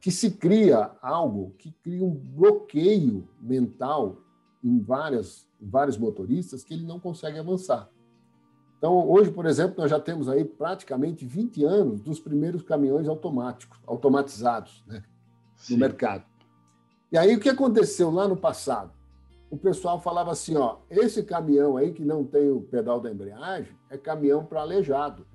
que 0.00 0.10
se 0.10 0.32
cria 0.32 0.90
algo 1.00 1.54
que 1.58 1.70
cria 1.82 2.04
um 2.04 2.10
bloqueio 2.10 3.28
mental 3.40 4.16
em, 4.62 4.80
várias, 4.80 5.46
em 5.60 5.68
vários 5.68 5.96
motoristas 5.96 6.64
que 6.64 6.74
ele 6.74 6.84
não 6.84 6.98
consegue 6.98 7.38
avançar. 7.38 7.88
Então, 8.78 9.08
hoje, 9.08 9.30
por 9.30 9.46
exemplo, 9.46 9.76
nós 9.78 9.90
já 9.90 10.00
temos 10.00 10.28
aí 10.28 10.44
praticamente 10.44 11.24
20 11.24 11.64
anos 11.64 12.00
dos 12.00 12.18
primeiros 12.18 12.62
caminhões 12.62 13.06
automáticos, 13.06 13.78
automatizados 13.86 14.82
né, 14.88 15.04
no 15.70 15.76
mercado. 15.76 16.24
E 17.12 17.18
aí 17.18 17.36
o 17.36 17.38
que 17.40 17.50
aconteceu 17.50 18.10
lá 18.10 18.26
no 18.26 18.38
passado? 18.38 18.90
O 19.50 19.56
pessoal 19.58 20.00
falava 20.00 20.32
assim, 20.32 20.56
ó, 20.56 20.78
esse 20.90 21.22
caminhão 21.22 21.76
aí 21.76 21.92
que 21.92 22.02
não 22.02 22.24
tem 22.24 22.50
o 22.50 22.62
pedal 22.62 23.00
da 23.00 23.10
embreagem 23.10 23.76
é 23.90 23.98
caminhão 23.98 24.46
para 24.46 24.62
aleijado, 24.62 25.26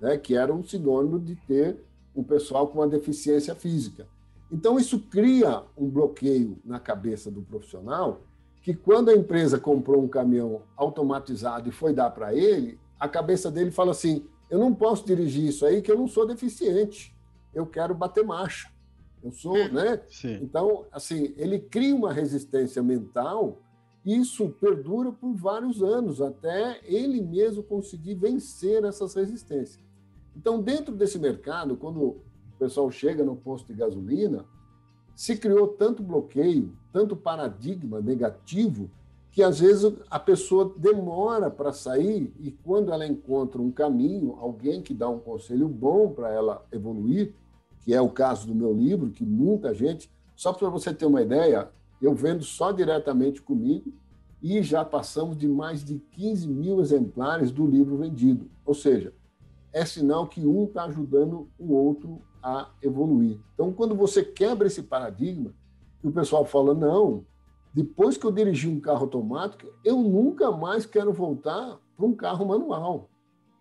né? 0.00 0.16
Que 0.16 0.34
era 0.34 0.50
um 0.50 0.64
sinônimo 0.64 1.20
de 1.20 1.36
ter 1.36 1.84
um 2.16 2.24
pessoal 2.24 2.66
com 2.66 2.78
uma 2.78 2.88
deficiência 2.88 3.54
física. 3.54 4.08
Então 4.50 4.78
isso 4.78 4.98
cria 4.98 5.64
um 5.76 5.86
bloqueio 5.86 6.58
na 6.64 6.80
cabeça 6.80 7.30
do 7.30 7.42
profissional 7.42 8.22
que 8.62 8.72
quando 8.72 9.10
a 9.10 9.14
empresa 9.14 9.60
comprou 9.60 10.02
um 10.02 10.08
caminhão 10.08 10.62
automatizado 10.74 11.68
e 11.68 11.72
foi 11.72 11.92
dar 11.92 12.08
para 12.10 12.34
ele, 12.34 12.80
a 12.98 13.06
cabeça 13.06 13.50
dele 13.50 13.70
fala 13.70 13.90
assim: 13.90 14.24
eu 14.48 14.58
não 14.58 14.74
posso 14.74 15.04
dirigir 15.04 15.44
isso 15.44 15.66
aí 15.66 15.82
que 15.82 15.92
eu 15.92 15.98
não 15.98 16.08
sou 16.08 16.26
deficiente, 16.26 17.14
eu 17.52 17.66
quero 17.66 17.94
bater 17.94 18.24
marcha. 18.24 18.77
Eu 19.22 19.32
sou, 19.32 19.56
é. 19.56 19.68
né? 19.68 20.00
Sim. 20.08 20.38
Então, 20.42 20.86
assim, 20.92 21.34
ele 21.36 21.58
cria 21.58 21.94
uma 21.94 22.12
resistência 22.12 22.82
mental 22.82 23.58
e 24.04 24.16
isso 24.16 24.48
perdura 24.60 25.12
por 25.12 25.34
vários 25.34 25.82
anos, 25.82 26.22
até 26.22 26.80
ele 26.84 27.20
mesmo 27.20 27.62
conseguir 27.62 28.14
vencer 28.14 28.84
essas 28.84 29.14
resistências. 29.14 29.84
Então, 30.36 30.62
dentro 30.62 30.94
desse 30.94 31.18
mercado, 31.18 31.76
quando 31.76 32.00
o 32.00 32.22
pessoal 32.58 32.90
chega 32.90 33.24
no 33.24 33.36
posto 33.36 33.66
de 33.66 33.74
gasolina, 33.74 34.44
se 35.14 35.36
criou 35.36 35.68
tanto 35.68 36.02
bloqueio, 36.02 36.72
tanto 36.92 37.16
paradigma 37.16 38.00
negativo, 38.00 38.88
que 39.32 39.42
às 39.42 39.60
vezes 39.60 39.92
a 40.10 40.18
pessoa 40.18 40.72
demora 40.76 41.50
para 41.50 41.72
sair 41.72 42.32
e 42.38 42.50
quando 42.50 42.92
ela 42.92 43.06
encontra 43.06 43.60
um 43.60 43.70
caminho, 43.70 44.36
alguém 44.40 44.80
que 44.80 44.94
dá 44.94 45.08
um 45.08 45.18
conselho 45.18 45.68
bom 45.68 46.10
para 46.10 46.32
ela 46.32 46.66
evoluir, 46.72 47.34
que 47.88 47.94
é 47.94 48.02
o 48.02 48.10
caso 48.10 48.46
do 48.46 48.54
meu 48.54 48.70
livro, 48.70 49.08
que 49.08 49.24
muita 49.24 49.72
gente, 49.72 50.12
só 50.36 50.52
para 50.52 50.68
você 50.68 50.92
ter 50.92 51.06
uma 51.06 51.22
ideia, 51.22 51.70
eu 52.02 52.14
vendo 52.14 52.44
só 52.44 52.70
diretamente 52.70 53.40
comigo 53.40 53.90
e 54.42 54.60
já 54.62 54.84
passamos 54.84 55.38
de 55.38 55.48
mais 55.48 55.82
de 55.82 55.98
15 55.98 56.48
mil 56.48 56.82
exemplares 56.82 57.50
do 57.50 57.66
livro 57.66 57.96
vendido. 57.96 58.50
Ou 58.66 58.74
seja, 58.74 59.14
é 59.72 59.86
sinal 59.86 60.26
que 60.26 60.46
um 60.46 60.64
está 60.64 60.84
ajudando 60.84 61.48
o 61.58 61.72
outro 61.72 62.20
a 62.42 62.68
evoluir. 62.82 63.40
Então, 63.54 63.72
quando 63.72 63.94
você 63.94 64.22
quebra 64.22 64.66
esse 64.66 64.82
paradigma, 64.82 65.54
o 66.04 66.10
pessoal 66.10 66.44
fala: 66.44 66.74
não, 66.74 67.24
depois 67.72 68.18
que 68.18 68.26
eu 68.26 68.30
dirigi 68.30 68.68
um 68.68 68.80
carro 68.80 69.04
automático, 69.04 69.72
eu 69.82 69.96
nunca 69.96 70.50
mais 70.50 70.84
quero 70.84 71.10
voltar 71.10 71.80
para 71.96 72.04
um 72.04 72.14
carro 72.14 72.44
manual. 72.44 73.08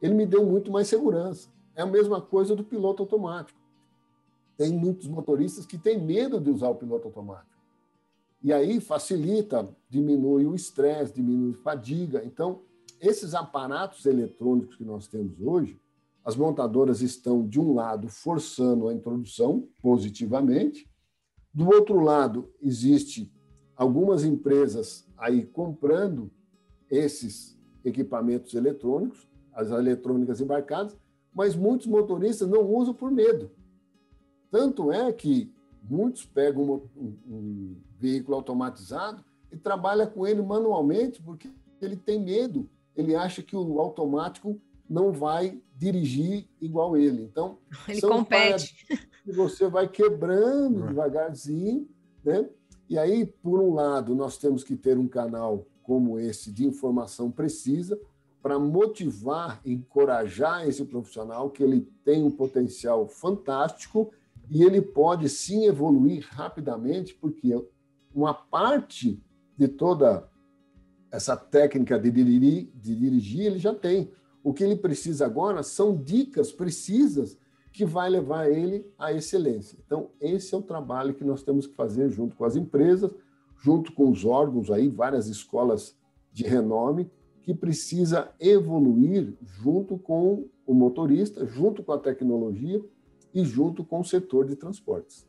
Ele 0.01 0.13
me 0.13 0.25
deu 0.25 0.45
muito 0.45 0.69
mais 0.69 0.89
segurança. 0.89 1.47
É 1.73 1.81
a 1.81 1.85
mesma 1.85 2.19
coisa 2.19 2.53
do 2.57 2.63
piloto 2.65 3.03
automático. 3.03 3.57
Tem 4.57 4.73
muitos 4.73 5.07
motoristas 5.07 5.65
que 5.65 5.77
têm 5.77 6.03
medo 6.03 6.41
de 6.41 6.49
usar 6.49 6.69
o 6.69 6.75
piloto 6.75 7.07
automático. 7.07 7.55
E 8.43 8.51
aí 8.51 8.79
facilita, 8.79 9.69
diminui 9.89 10.45
o 10.45 10.55
estresse, 10.55 11.13
diminui 11.13 11.51
a 11.51 11.61
fadiga. 11.63 12.23
Então, 12.25 12.61
esses 12.99 13.33
aparatos 13.33 14.05
eletrônicos 14.05 14.75
que 14.75 14.83
nós 14.83 15.07
temos 15.07 15.39
hoje, 15.39 15.79
as 16.25 16.35
montadoras 16.35 17.01
estão, 17.01 17.47
de 17.47 17.59
um 17.59 17.73
lado, 17.73 18.09
forçando 18.09 18.87
a 18.87 18.93
introdução 18.93 19.67
positivamente, 19.81 20.89
do 21.53 21.67
outro 21.67 21.99
lado, 21.99 22.51
existe 22.61 23.31
algumas 23.75 24.23
empresas 24.23 25.07
aí 25.17 25.45
comprando 25.45 26.29
esses 26.89 27.57
equipamentos 27.83 28.53
eletrônicos, 28.53 29.27
as 29.53 29.71
eletrônicas 29.71 30.41
embarcadas, 30.41 30.97
mas 31.33 31.55
muitos 31.55 31.87
motoristas 31.87 32.47
não 32.47 32.61
usam 32.63 32.93
por 32.93 33.11
medo. 33.11 33.49
Tanto 34.51 34.91
é 34.91 35.11
que 35.11 35.51
muitos 35.89 36.25
pegam 36.25 36.63
um, 36.63 36.81
um, 36.95 37.17
um 37.27 37.75
veículo 37.99 38.35
automatizado 38.35 39.23
e 39.51 39.57
trabalha 39.57 40.05
com 40.05 40.25
ele 40.27 40.41
manualmente 40.41 41.21
porque 41.21 41.49
ele 41.81 41.95
tem 41.95 42.19
medo, 42.19 42.69
ele 42.95 43.15
acha 43.15 43.41
que 43.41 43.55
o 43.55 43.79
automático 43.79 44.59
não 44.89 45.11
vai 45.11 45.61
dirigir 45.75 46.47
igual 46.59 46.97
ele. 46.97 47.23
Então, 47.23 47.57
ele 47.87 48.01
compete. 48.01 48.85
Que 49.23 49.31
você 49.31 49.67
vai 49.67 49.87
quebrando 49.87 50.81
uhum. 50.81 50.87
devagarzinho, 50.87 51.87
né? 52.23 52.49
E 52.89 52.97
aí, 52.97 53.25
por 53.25 53.59
um 53.59 53.73
lado, 53.73 54.15
nós 54.15 54.37
temos 54.37 54.63
que 54.63 54.75
ter 54.75 54.97
um 54.97 55.07
canal 55.07 55.65
como 55.83 56.17
esse 56.17 56.51
de 56.51 56.65
informação 56.65 57.29
precisa 57.29 57.99
para 58.41 58.57
motivar, 58.57 59.59
encorajar 59.65 60.67
esse 60.67 60.85
profissional 60.85 61.49
que 61.49 61.61
ele 61.61 61.81
tem 62.05 62.23
um 62.23 62.31
potencial 62.31 63.07
fantástico 63.07 64.11
e 64.49 64.63
ele 64.63 64.81
pode 64.81 65.27
sim 65.29 65.65
evoluir 65.65 66.25
rapidamente, 66.29 67.13
porque 67.13 67.53
uma 68.13 68.33
parte 68.33 69.21
de 69.57 69.67
toda 69.67 70.29
essa 71.11 71.35
técnica 71.35 71.99
de 71.99 72.11
dirigir, 72.11 72.71
de 72.75 72.95
dirigir 72.95 73.45
ele 73.45 73.59
já 73.59 73.73
tem. 73.73 74.11
O 74.43 74.53
que 74.53 74.63
ele 74.63 74.75
precisa 74.75 75.25
agora 75.25 75.63
são 75.63 75.95
dicas 75.95 76.51
precisas 76.51 77.37
que 77.71 77.85
vai 77.85 78.09
levar 78.09 78.49
ele 78.49 78.85
à 78.97 79.13
excelência. 79.13 79.77
Então, 79.85 80.09
esse 80.19 80.53
é 80.55 80.57
o 80.57 80.61
trabalho 80.61 81.13
que 81.13 81.23
nós 81.23 81.43
temos 81.43 81.67
que 81.67 81.75
fazer 81.75 82.09
junto 82.09 82.35
com 82.35 82.45
as 82.45 82.55
empresas, 82.55 83.13
junto 83.57 83.91
com 83.91 84.09
os 84.09 84.25
órgãos 84.25 84.71
aí, 84.71 84.87
várias 84.87 85.27
escolas 85.27 85.97
de 86.31 86.43
renome, 86.43 87.09
que 87.41 87.53
precisa 87.53 88.31
evoluir 88.39 89.33
junto 89.41 89.97
com 89.97 90.47
o 90.65 90.73
motorista, 90.73 91.45
junto 91.45 91.83
com 91.83 91.91
a 91.91 91.97
tecnologia 91.97 92.83
e 93.33 93.43
junto 93.43 93.83
com 93.83 93.99
o 93.99 94.03
setor 94.03 94.45
de 94.45 94.55
transportes. 94.55 95.27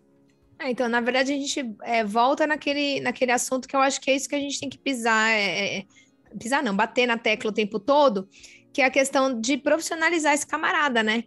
É, 0.58 0.70
então, 0.70 0.88
na 0.88 1.00
verdade, 1.00 1.32
a 1.32 1.36
gente 1.36 1.76
é, 1.82 2.02
volta 2.04 2.46
naquele, 2.46 3.00
naquele 3.00 3.30
assunto 3.30 3.68
que 3.68 3.76
eu 3.76 3.80
acho 3.80 4.00
que 4.00 4.10
é 4.10 4.16
isso 4.16 4.28
que 4.28 4.34
a 4.34 4.40
gente 4.40 4.58
tem 4.58 4.68
que 4.68 4.78
pisar, 4.78 5.30
é, 5.30 5.44
é, 5.44 5.78
é, 5.78 5.84
pisar 6.38 6.62
não, 6.62 6.74
bater 6.74 7.06
na 7.06 7.16
tecla 7.16 7.50
o 7.50 7.54
tempo 7.54 7.78
todo, 7.78 8.28
que 8.72 8.82
é 8.82 8.84
a 8.84 8.90
questão 8.90 9.40
de 9.40 9.56
profissionalizar 9.56 10.34
esse 10.34 10.46
camarada, 10.46 11.02
né? 11.02 11.24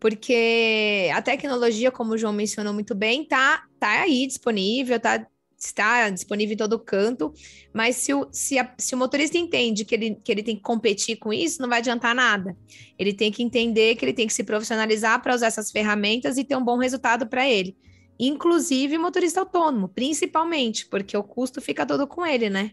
Porque 0.00 1.08
a 1.14 1.22
tecnologia, 1.22 1.92
como 1.92 2.14
o 2.14 2.18
João 2.18 2.32
mencionou 2.32 2.74
muito 2.74 2.92
bem, 2.92 3.24
tá, 3.24 3.64
tá 3.78 4.02
aí 4.02 4.26
disponível, 4.26 4.98
tá, 4.98 5.24
está 5.66 6.08
disponível 6.10 6.54
em 6.54 6.56
todo 6.56 6.78
canto, 6.78 7.32
mas 7.72 7.96
se 7.96 8.12
o, 8.14 8.28
se, 8.30 8.58
a, 8.58 8.74
se 8.78 8.94
o 8.94 8.98
motorista 8.98 9.38
entende 9.38 9.84
que 9.84 9.94
ele, 9.94 10.14
que 10.16 10.32
ele 10.32 10.42
tem 10.42 10.56
que 10.56 10.62
competir 10.62 11.16
com 11.16 11.32
isso, 11.32 11.60
não 11.60 11.68
vai 11.68 11.78
adiantar 11.78 12.14
nada. 12.14 12.56
Ele 12.98 13.12
tem 13.12 13.30
que 13.30 13.42
entender 13.42 13.96
que 13.96 14.04
ele 14.04 14.12
tem 14.12 14.26
que 14.26 14.34
se 14.34 14.44
profissionalizar 14.44 15.22
para 15.22 15.34
usar 15.34 15.46
essas 15.46 15.70
ferramentas 15.70 16.36
e 16.36 16.44
ter 16.44 16.56
um 16.56 16.64
bom 16.64 16.78
resultado 16.78 17.26
para 17.26 17.48
ele 17.48 17.76
inclusive 18.18 18.96
motorista 18.98 19.40
autônomo, 19.40 19.88
principalmente, 19.88 20.86
porque 20.88 21.16
o 21.16 21.24
custo 21.24 21.60
fica 21.60 21.84
todo 21.84 22.06
com 22.06 22.24
ele, 22.24 22.48
né? 22.48 22.72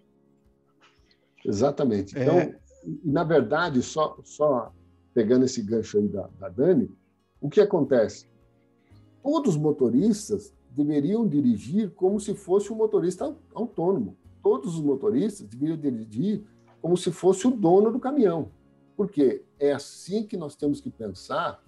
Exatamente. 1.44 2.18
Então, 2.18 2.38
é... 2.38 2.60
na 3.04 3.24
verdade, 3.24 3.82
só, 3.82 4.18
só 4.24 4.72
pegando 5.14 5.46
esse 5.46 5.62
gancho 5.64 5.98
aí 5.98 6.08
da, 6.08 6.28
da 6.40 6.50
Dani, 6.50 6.90
o 7.42 7.50
que 7.50 7.62
acontece? 7.62 8.28
Todos 9.24 9.56
os 9.56 9.62
motoristas 9.62 10.54
deveriam 10.72 11.28
dirigir 11.28 11.92
como 11.92 12.20
se 12.20 12.34
fosse 12.34 12.72
um 12.72 12.76
motorista 12.76 13.36
autônomo. 13.54 14.16
Todos 14.42 14.76
os 14.76 14.82
motoristas 14.82 15.48
deveriam 15.48 15.78
dirigir 15.78 16.44
como 16.82 16.96
se 16.96 17.12
fosse 17.12 17.48
o 17.48 17.52
dono 17.52 17.92
do 17.92 18.00
caminhão. 18.00 18.52
Porque 18.96 19.44
é 19.60 19.74
assim 19.74 20.24
que 20.24 20.38
nós 20.38 20.56
temos 20.56 20.80
que 20.80 20.90
pensar 20.90 21.62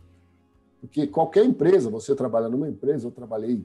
porque 0.81 1.05
qualquer 1.05 1.45
empresa, 1.45 1.91
você 1.91 2.15
trabalha 2.15 2.49
numa 2.49 2.67
empresa, 2.67 3.05
eu 3.05 3.11
trabalhei 3.11 3.63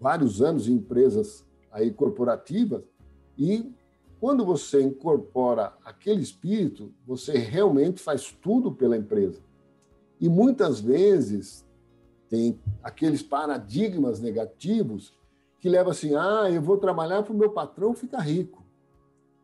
vários 0.00 0.40
anos 0.40 0.68
em 0.68 0.74
empresas 0.74 1.44
aí 1.70 1.90
corporativas, 1.90 2.84
e 3.36 3.72
quando 4.20 4.46
você 4.46 4.80
incorpora 4.80 5.74
aquele 5.84 6.22
espírito, 6.22 6.94
você 7.04 7.36
realmente 7.36 8.00
faz 8.00 8.32
tudo 8.40 8.72
pela 8.72 8.96
empresa. 8.96 9.40
E 10.20 10.28
muitas 10.28 10.80
vezes 10.80 11.66
tem 12.28 12.58
aqueles 12.82 13.22
paradigmas 13.22 14.20
negativos 14.20 15.14
que 15.60 15.68
levam 15.68 15.92
assim: 15.92 16.14
ah, 16.14 16.50
eu 16.50 16.62
vou 16.62 16.76
trabalhar 16.76 17.22
para 17.22 17.32
o 17.32 17.36
meu 17.36 17.50
patrão 17.50 17.94
ficar 17.94 18.20
rico. 18.20 18.64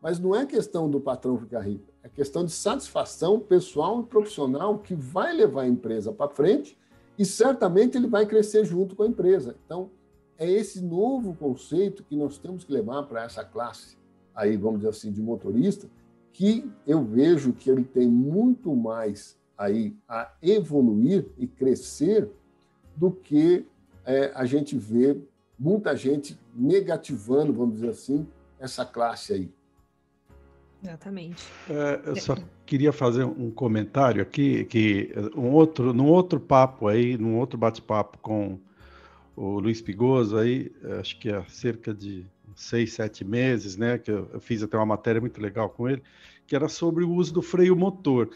Mas 0.01 0.19
não 0.19 0.35
é 0.35 0.45
questão 0.45 0.89
do 0.89 0.99
patrão 0.99 1.37
ficar 1.37 1.61
rico, 1.61 1.91
é 2.03 2.09
questão 2.09 2.45
de 2.45 2.51
satisfação 2.51 3.39
pessoal 3.39 4.01
e 4.01 4.05
profissional 4.05 4.77
que 4.77 4.93
vai 4.93 5.33
levar 5.33 5.63
a 5.63 5.67
empresa 5.67 6.11
para 6.11 6.29
frente 6.29 6.77
e 7.17 7.25
certamente 7.25 7.97
ele 7.97 8.07
vai 8.07 8.25
crescer 8.25 8.65
junto 8.65 8.95
com 8.95 9.03
a 9.03 9.07
empresa. 9.07 9.55
Então, 9.65 9.89
é 10.37 10.49
esse 10.49 10.81
novo 10.81 11.33
conceito 11.33 12.03
que 12.03 12.15
nós 12.15 12.37
temos 12.37 12.63
que 12.63 12.71
levar 12.71 13.03
para 13.03 13.23
essa 13.23 13.43
classe, 13.43 13.97
aí 14.33 14.57
vamos 14.57 14.79
dizer 14.79 14.89
assim, 14.89 15.11
de 15.11 15.21
motorista, 15.21 15.89
que 16.31 16.69
eu 16.85 17.03
vejo 17.03 17.53
que 17.53 17.69
ele 17.69 17.85
tem 17.85 18.07
muito 18.07 18.75
mais 18.75 19.37
aí 19.57 19.95
a 20.07 20.33
evoluir 20.41 21.29
e 21.37 21.47
crescer 21.47 22.29
do 22.95 23.11
que 23.11 23.65
é, 24.05 24.31
a 24.35 24.45
gente 24.45 24.77
vê 24.77 25.17
muita 25.57 25.95
gente 25.95 26.37
negativando, 26.55 27.53
vamos 27.53 27.75
dizer 27.75 27.89
assim, 27.89 28.27
essa 28.59 28.85
classe 28.85 29.33
aí. 29.33 29.51
Exatamente. 30.83 31.43
É, 31.69 32.01
eu 32.05 32.15
só 32.15 32.35
queria 32.65 32.93
fazer 32.93 33.23
um 33.23 33.49
comentário 33.49 34.21
aqui, 34.21 34.65
que 34.65 35.11
um 35.35 35.51
outro, 35.51 35.93
num 35.93 36.07
outro 36.07 36.39
papo 36.39 36.87
aí, 36.87 37.17
num 37.17 37.37
outro 37.37 37.57
bate-papo 37.57 38.17
com 38.19 38.59
o 39.35 39.59
Luiz 39.59 39.81
Pigoso 39.81 40.37
aí, 40.37 40.71
acho 40.99 41.19
que 41.19 41.29
há 41.29 41.43
cerca 41.45 41.93
de 41.93 42.25
seis, 42.55 42.93
sete 42.93 43.25
meses, 43.25 43.75
né, 43.75 43.97
que 43.97 44.11
eu, 44.11 44.29
eu 44.33 44.39
fiz 44.39 44.63
até 44.63 44.77
uma 44.77 44.85
matéria 44.85 45.19
muito 45.19 45.41
legal 45.41 45.69
com 45.69 45.89
ele, 45.89 46.01
que 46.47 46.55
era 46.55 46.69
sobre 46.69 47.03
o 47.03 47.11
uso 47.11 47.33
do 47.33 47.41
freio 47.41 47.75
motor. 47.75 48.29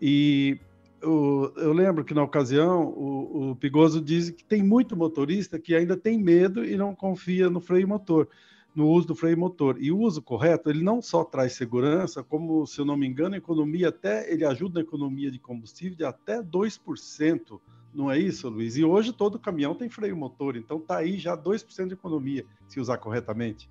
E 0.00 0.58
o, 1.04 1.52
eu 1.56 1.72
lembro 1.72 2.04
que 2.04 2.14
na 2.14 2.22
ocasião 2.22 2.86
o, 2.86 3.50
o 3.50 3.56
Pigoso 3.56 4.00
diz 4.00 4.30
que 4.30 4.44
tem 4.44 4.62
muito 4.62 4.96
motorista 4.96 5.58
que 5.58 5.74
ainda 5.74 5.96
tem 5.96 6.18
medo 6.18 6.64
e 6.64 6.76
não 6.76 6.94
confia 6.94 7.48
no 7.50 7.60
freio 7.60 7.86
motor 7.86 8.28
no 8.74 8.88
uso 8.88 9.06
do 9.08 9.14
freio 9.14 9.38
motor. 9.38 9.76
E 9.80 9.92
o 9.92 9.98
uso 9.98 10.20
correto, 10.20 10.68
ele 10.68 10.82
não 10.82 11.00
só 11.00 11.24
traz 11.24 11.52
segurança, 11.52 12.22
como, 12.22 12.66
se 12.66 12.80
eu 12.80 12.84
não 12.84 12.96
me 12.96 13.06
engano, 13.06 13.36
economia 13.36 13.88
até, 13.88 14.30
ele 14.32 14.44
ajuda 14.44 14.80
na 14.80 14.80
economia 14.80 15.30
de 15.30 15.38
combustível 15.38 15.96
de 15.96 16.04
até 16.04 16.42
2%. 16.42 17.60
Não 17.94 18.10
é 18.10 18.18
isso, 18.18 18.48
Luiz? 18.48 18.76
E 18.76 18.84
hoje 18.84 19.12
todo 19.12 19.38
caminhão 19.38 19.74
tem 19.74 19.88
freio 19.88 20.16
motor, 20.16 20.56
então 20.56 20.80
tá 20.80 20.96
aí 20.96 21.16
já 21.16 21.36
2% 21.36 21.86
de 21.86 21.94
economia, 21.94 22.44
se 22.66 22.80
usar 22.80 22.98
corretamente. 22.98 23.70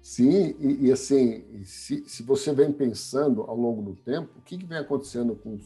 Sim, 0.00 0.56
e, 0.58 0.86
e 0.88 0.92
assim, 0.92 1.44
se, 1.62 2.02
se, 2.08 2.24
você 2.24 2.52
vem 2.52 2.72
pensando 2.72 3.42
ao 3.42 3.56
longo 3.56 3.82
do 3.82 3.94
tempo, 3.94 4.30
o 4.36 4.42
que, 4.42 4.58
que 4.58 4.66
vem 4.66 4.78
acontecendo 4.78 5.36
com 5.36 5.54
os, 5.54 5.62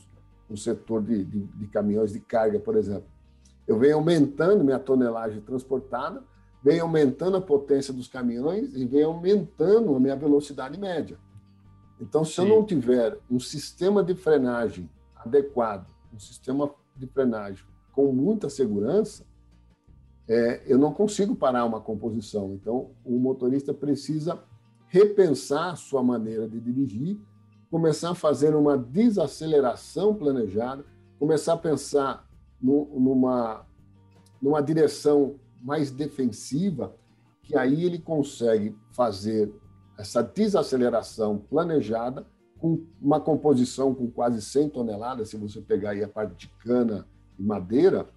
no 0.49 0.57
setor 0.57 1.03
de, 1.03 1.25
de, 1.25 1.41
de 1.41 1.67
caminhões 1.69 2.12
de 2.12 2.21
carga, 2.21 2.59
por 2.59 2.76
exemplo. 2.76 3.09
Eu 3.67 3.79
venho 3.79 3.97
aumentando 3.97 4.65
minha 4.65 4.79
tonelagem 4.79 5.41
transportada, 5.41 6.23
venho 6.62 6.85
aumentando 6.85 7.37
a 7.37 7.41
potência 7.41 7.93
dos 7.93 8.09
caminhões 8.09 8.75
e 8.75 8.85
venho 8.85 9.09
aumentando 9.09 9.95
a 9.95 10.00
minha 10.00 10.17
velocidade 10.17 10.79
média. 10.79 11.19
Então, 12.00 12.25
se 12.25 12.35
Sim. 12.35 12.43
eu 12.43 12.49
não 12.49 12.65
tiver 12.65 13.19
um 13.31 13.41
sistema 13.41 14.05
de 14.05 14.15
frenagem 14.15 14.88
adequado, 15.17 15.87
um 16.12 16.19
sistema 16.19 16.71
de 16.95 17.07
frenagem 17.07 17.65
com 17.93 18.12
muita 18.12 18.49
segurança, 18.49 19.25
é, 20.29 20.62
eu 20.67 20.79
não 20.79 20.93
consigo 20.93 21.35
parar 21.35 21.65
uma 21.65 21.81
composição. 21.81 22.55
Então, 22.55 22.91
o 23.05 23.19
motorista 23.19 23.73
precisa 23.73 24.43
repensar 24.88 25.73
a 25.73 25.76
sua 25.76 26.03
maneira 26.03 26.49
de 26.49 26.61
dirigir, 26.61 27.19
começar 27.71 28.11
a 28.11 28.15
fazer 28.15 28.55
uma 28.55 28.77
desaceleração 28.77 30.15
planejada, 30.15 30.85
começar 31.19 31.55
a 31.55 31.59
pensar 31.59 32.29
no, 32.61 32.87
numa, 32.99 33.67
numa 34.41 34.61
direção 34.61 35.37
mais 35.61 35.91
defensiva, 35.91 36.95
que 37.43 37.57
aí 37.57 37.85
ele 37.85 37.99
consegue 37.99 38.77
fazer 38.93 39.53
essa 39.99 40.23
desaceleração 40.23 41.39
planejada 41.39 42.27
com 42.59 42.85
uma 43.01 43.21
composição 43.21 43.95
com 43.95 44.11
quase 44.11 44.41
100 44.41 44.71
toneladas, 44.71 45.29
se 45.29 45.37
você 45.37 45.61
pegar 45.61 45.91
aí 45.91 46.03
a 46.03 46.09
parte 46.09 46.35
de 46.37 46.49
cana 46.59 47.07
e 47.39 47.43
madeira, 47.43 48.09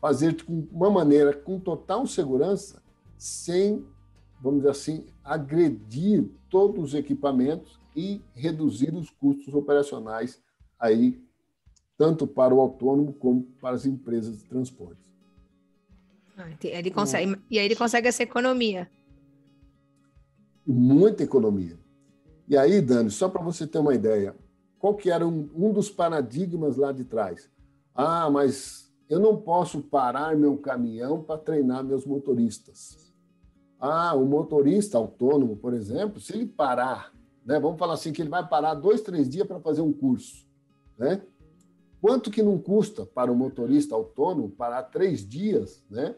fazer 0.00 0.34
de 0.34 0.44
uma 0.72 0.90
maneira 0.90 1.32
com 1.32 1.58
total 1.58 2.06
segurança, 2.06 2.82
sem, 3.16 3.86
vamos 4.40 4.60
dizer 4.60 4.70
assim, 4.70 5.06
agredir 5.22 6.28
todos 6.50 6.84
os 6.84 6.94
equipamentos 6.94 7.80
e 7.94 8.22
reduzir 8.34 8.94
os 8.94 9.10
custos 9.10 9.54
operacionais 9.54 10.42
aí 10.78 11.22
tanto 11.96 12.26
para 12.26 12.54
o 12.54 12.60
autônomo 12.60 13.12
como 13.12 13.42
para 13.60 13.74
as 13.74 13.86
empresas 13.86 14.38
de 14.38 14.44
transporte. 14.44 15.02
Ah, 16.36 16.48
ele 16.62 16.90
consegue, 16.90 17.36
e 17.48 17.58
aí 17.58 17.64
ele 17.64 17.76
consegue 17.76 18.08
essa 18.08 18.22
economia. 18.22 18.90
Muita 20.66 21.22
economia. 21.22 21.78
E 22.48 22.56
aí, 22.56 22.80
Dani, 22.80 23.10
só 23.10 23.28
para 23.28 23.42
você 23.42 23.66
ter 23.66 23.78
uma 23.78 23.94
ideia, 23.94 24.34
qual 24.78 24.94
que 24.94 25.10
era 25.10 25.26
um, 25.26 25.48
um 25.54 25.72
dos 25.72 25.88
paradigmas 25.88 26.76
lá 26.76 26.90
de 26.90 27.04
trás? 27.04 27.48
Ah, 27.94 28.28
mas 28.28 28.92
eu 29.08 29.20
não 29.20 29.36
posso 29.36 29.80
parar 29.80 30.36
meu 30.36 30.58
caminhão 30.58 31.22
para 31.22 31.38
treinar 31.38 31.84
meus 31.84 32.04
motoristas. 32.04 33.14
Ah, 33.78 34.14
o 34.14 34.26
motorista 34.26 34.98
autônomo, 34.98 35.56
por 35.56 35.72
exemplo, 35.72 36.20
se 36.20 36.34
ele 36.34 36.46
parar, 36.46 37.13
né, 37.44 37.60
vamos 37.60 37.78
falar 37.78 37.94
assim, 37.94 38.12
que 38.12 38.22
ele 38.22 38.30
vai 38.30 38.46
parar 38.46 38.74
dois, 38.74 39.02
três 39.02 39.28
dias 39.28 39.46
para 39.46 39.60
fazer 39.60 39.82
um 39.82 39.92
curso, 39.92 40.46
né? 40.98 41.22
Quanto 42.00 42.30
que 42.30 42.42
não 42.42 42.58
custa 42.58 43.06
para 43.06 43.32
o 43.32 43.36
motorista 43.36 43.94
autônomo 43.94 44.50
parar 44.50 44.82
três 44.84 45.26
dias, 45.26 45.82
né? 45.90 46.14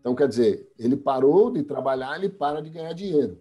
Então, 0.00 0.14
quer 0.14 0.28
dizer, 0.28 0.72
ele 0.78 0.96
parou 0.96 1.50
de 1.50 1.62
trabalhar, 1.62 2.16
ele 2.16 2.28
para 2.28 2.60
de 2.62 2.70
ganhar 2.70 2.92
dinheiro. 2.92 3.40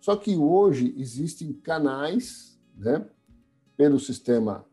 Só 0.00 0.16
que 0.16 0.36
hoje 0.36 0.94
existem 0.96 1.52
canais, 1.52 2.58
né, 2.74 3.06
pelo 3.76 4.00
sistema 4.00 4.64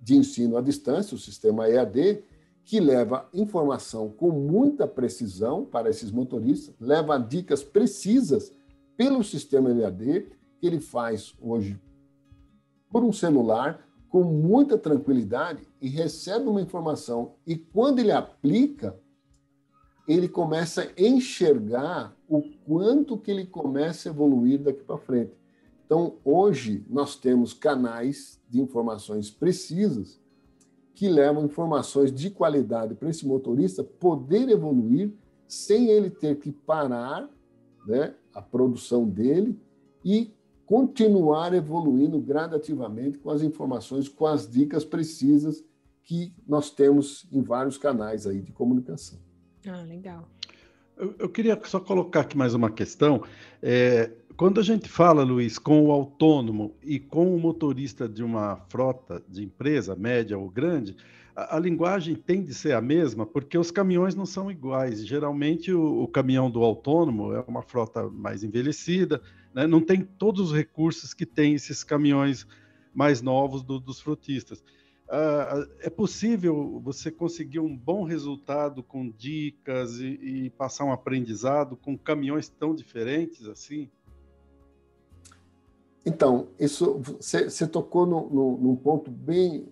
de 0.00 0.16
ensino 0.16 0.56
à 0.56 0.60
distância, 0.60 1.14
o 1.14 1.18
sistema 1.18 1.68
EAD, 1.68 2.22
que 2.62 2.78
leva 2.78 3.28
informação 3.32 4.10
com 4.10 4.30
muita 4.30 4.86
precisão 4.86 5.64
para 5.64 5.88
esses 5.88 6.10
motoristas, 6.10 6.74
leva 6.78 7.16
dicas 7.16 7.64
precisas 7.64 8.52
pelo 8.96 9.24
sistema 9.24 9.70
EAD, 9.70 10.26
que 10.58 10.66
ele 10.66 10.80
faz 10.80 11.34
hoje 11.40 11.80
por 12.90 13.04
um 13.04 13.12
celular, 13.12 13.86
com 14.08 14.22
muita 14.22 14.78
tranquilidade 14.78 15.66
e 15.80 15.88
recebe 15.88 16.48
uma 16.48 16.60
informação. 16.60 17.34
E 17.46 17.56
quando 17.56 17.98
ele 17.98 18.12
aplica, 18.12 18.98
ele 20.08 20.28
começa 20.28 20.82
a 20.82 21.02
enxergar 21.02 22.16
o 22.28 22.40
quanto 22.64 23.18
que 23.18 23.30
ele 23.30 23.44
começa 23.44 24.08
a 24.08 24.12
evoluir 24.12 24.62
daqui 24.62 24.82
para 24.82 24.96
frente. 24.96 25.32
Então, 25.84 26.16
hoje, 26.24 26.84
nós 26.88 27.16
temos 27.16 27.52
canais 27.52 28.40
de 28.48 28.60
informações 28.60 29.30
precisas 29.30 30.20
que 30.94 31.08
levam 31.08 31.44
informações 31.44 32.10
de 32.10 32.30
qualidade 32.30 32.94
para 32.94 33.10
esse 33.10 33.26
motorista 33.26 33.84
poder 33.84 34.48
evoluir 34.48 35.12
sem 35.46 35.88
ele 35.88 36.08
ter 36.08 36.38
que 36.38 36.50
parar 36.50 37.28
né, 37.86 38.14
a 38.34 38.40
produção 38.40 39.08
dele 39.08 39.60
e 40.04 40.32
continuar 40.66 41.54
evoluindo 41.54 42.20
gradativamente 42.20 43.18
com 43.18 43.30
as 43.30 43.40
informações, 43.40 44.08
com 44.08 44.26
as 44.26 44.50
dicas 44.50 44.84
precisas 44.84 45.64
que 46.02 46.34
nós 46.46 46.70
temos 46.70 47.26
em 47.32 47.40
vários 47.40 47.78
canais 47.78 48.26
aí 48.26 48.40
de 48.40 48.52
comunicação. 48.52 49.18
Ah, 49.66 49.82
legal. 49.82 50.28
Eu, 50.96 51.14
eu 51.18 51.28
queria 51.28 51.58
só 51.64 51.78
colocar 51.78 52.20
aqui 52.20 52.36
mais 52.36 52.52
uma 52.52 52.70
questão. 52.70 53.22
É, 53.62 54.10
quando 54.36 54.60
a 54.60 54.62
gente 54.62 54.88
fala, 54.88 55.22
Luiz, 55.22 55.58
com 55.58 55.86
o 55.86 55.90
autônomo 55.90 56.74
e 56.82 56.98
com 56.98 57.34
o 57.34 57.40
motorista 57.40 58.08
de 58.08 58.22
uma 58.22 58.56
frota 58.68 59.22
de 59.28 59.44
empresa, 59.44 59.96
média 59.96 60.36
ou 60.38 60.48
grande, 60.48 60.96
a, 61.36 61.58
linguagem 61.58 62.14
tem 62.14 62.42
de 62.42 62.54
ser 62.54 62.72
a 62.72 62.80
mesma, 62.80 63.26
porque 63.26 63.58
os 63.58 63.70
caminhões 63.70 64.14
não 64.14 64.24
são 64.24 64.50
iguais. 64.50 65.06
Geralmente, 65.06 65.70
o, 65.70 66.02
o 66.02 66.08
caminhão 66.08 66.50
do 66.50 66.64
autônomo 66.64 67.34
é 67.34 67.44
uma 67.46 67.60
frota 67.60 68.08
mais 68.08 68.42
envelhecida, 68.42 69.20
né? 69.54 69.66
não 69.66 69.82
tem 69.82 70.02
todos 70.02 70.50
os 70.50 70.56
recursos 70.56 71.12
que 71.12 71.26
tem 71.26 71.54
esses 71.54 71.84
caminhões 71.84 72.46
mais 72.94 73.20
novos 73.20 73.62
do, 73.62 73.78
dos 73.78 74.00
frotistas. 74.00 74.60
Uh, 75.08 75.70
é 75.80 75.90
possível 75.90 76.80
você 76.82 77.10
conseguir 77.10 77.60
um 77.60 77.76
bom 77.76 78.02
resultado 78.02 78.82
com 78.82 79.08
dicas 79.08 80.00
e, 80.00 80.06
e 80.06 80.50
passar 80.50 80.84
um 80.84 80.90
aprendizado 80.90 81.76
com 81.76 81.96
caminhões 81.98 82.48
tão 82.48 82.74
diferentes 82.74 83.46
assim? 83.46 83.88
Então, 86.04 86.48
isso 86.58 87.00
você 87.20 87.66
tocou 87.66 88.06
no, 88.06 88.30
no, 88.30 88.58
num 88.58 88.76
ponto 88.76 89.10
bem, 89.10 89.68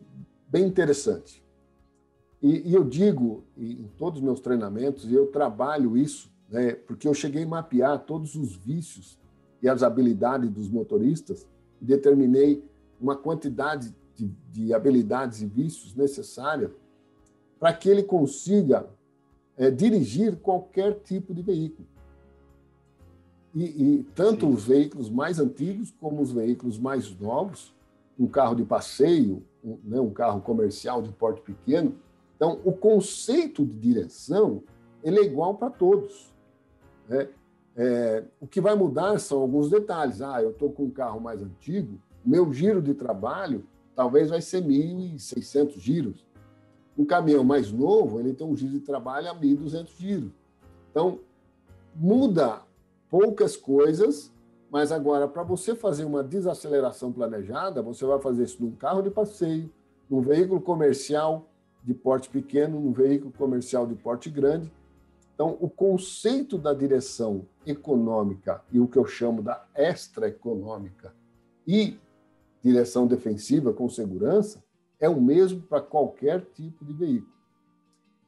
bem 0.49 0.67
interessante. 0.67 1.44
E, 2.45 2.69
e 2.69 2.75
eu 2.75 2.85
digo 2.85 3.43
em 3.57 3.89
todos 3.97 4.19
os 4.19 4.25
meus 4.25 4.39
treinamentos, 4.39 5.11
e 5.11 5.15
eu 5.15 5.29
trabalho 5.29 5.97
isso, 5.97 6.31
né, 6.51 6.75
porque 6.75 7.09
eu 7.09 7.15
cheguei 7.15 7.45
a 7.45 7.49
mapear 7.49 8.05
todos 8.05 8.35
os 8.35 8.55
vícios 8.55 9.19
e 9.63 9.69
as 9.69 9.83
habilidades 9.83 10.51
dos 10.51 10.69
motoristas, 10.69 11.49
determinei 11.81 12.63
uma 13.01 13.17
quantidade 13.17 13.97
de, 14.15 14.31
de 14.53 14.75
habilidades 14.75 15.41
e 15.41 15.47
vícios 15.47 15.95
necessárias 15.95 16.71
para 17.59 17.73
que 17.73 17.89
ele 17.89 18.03
consiga 18.03 18.91
é, 19.57 19.71
dirigir 19.71 20.37
qualquer 20.37 21.01
tipo 21.01 21.33
de 21.33 21.41
veículo. 21.41 21.89
E, 23.55 23.65
e 23.65 24.03
tanto 24.15 24.47
Sim. 24.47 24.53
os 24.53 24.65
veículos 24.67 25.09
mais 25.09 25.39
antigos 25.39 25.91
como 25.99 26.21
os 26.21 26.31
veículos 26.31 26.79
mais 26.79 27.19
novos, 27.19 27.75
um 28.19 28.27
carro 28.27 28.55
de 28.55 28.65
passeio, 28.65 29.43
um, 29.65 29.79
né, 29.83 29.99
um 29.99 30.11
carro 30.11 30.43
comercial 30.43 31.01
de 31.01 31.11
porte 31.11 31.41
pequeno. 31.41 31.95
Então, 32.37 32.61
o 32.65 32.73
conceito 32.73 33.65
de 33.65 33.77
direção 33.77 34.63
ele 35.03 35.19
é 35.21 35.25
igual 35.25 35.55
para 35.55 35.71
todos. 35.71 36.33
Né? 37.09 37.29
É, 37.77 38.25
o 38.41 38.47
que 38.47 38.61
vai 38.61 38.75
mudar 38.75 39.19
são 39.19 39.41
alguns 39.41 39.69
detalhes. 39.69 40.23
Ah, 40.23 40.43
eu 40.43 40.51
estou 40.51 40.71
com 40.71 40.85
um 40.85 40.91
carro 40.91 41.21
mais 41.21 41.43
antigo, 41.43 42.01
meu 42.25 42.53
giro 42.53 42.81
de 42.81 42.95
trabalho 42.95 43.65
talvez 43.95 44.31
vai 44.31 44.41
ser 44.41 44.63
1.600 44.63 45.79
giros. 45.79 46.27
Um 46.97 47.05
caminhão 47.05 47.45
mais 47.45 47.73
novo, 47.73 48.21
ele 48.21 48.35
tem 48.35 48.47
um 48.47 48.57
giro 48.57 48.73
de 48.73 48.81
trabalho 48.81 49.31
a 49.31 49.35
1.200 49.35 49.89
giros. 49.97 50.33
Então, 50.91 51.21
muda 51.95 52.63
poucas 53.11 53.57
coisas, 53.57 54.33
mas 54.71 54.93
agora, 54.93 55.27
para 55.29 55.43
você 55.43 55.75
fazer 55.75 56.05
uma 56.05 56.23
desaceleração 56.23 57.13
planejada, 57.13 57.83
você 57.83 58.05
vai 58.05 58.21
fazer 58.21 58.45
isso 58.45 58.63
num 58.63 58.73
carro 58.73 59.03
de 59.03 59.11
passeio, 59.11 59.71
num 60.09 60.21
veículo 60.21 60.61
comercial 60.61 61.49
de 61.85 61.95
porte 61.95 62.29
pequeno, 62.29 62.81
num 62.81 62.93
veículo 62.93 63.31
comercial 63.33 63.87
de 63.87 63.95
porte 63.95 64.31
grande, 64.31 64.73
então, 65.35 65.59
o 65.61 65.69
conceito 65.69 66.57
da 66.57 66.73
direção 66.73 67.45
econômica 67.67 68.63
e 68.71 68.79
o 68.79 68.87
que 68.87 68.97
eu 68.97 69.05
chamo 69.05 69.43
da 69.43 69.67
extraeconômica 69.75 71.13
e 71.67 71.99
direção 72.63 73.07
defensiva 73.07 73.73
com 73.73 73.89
segurança 73.89 74.63
é 75.01 75.09
o 75.09 75.21
mesmo 75.21 75.61
para 75.63 75.81
qualquer 75.81 76.41
tipo 76.55 76.85
de 76.85 76.93
veículo. 76.93 77.35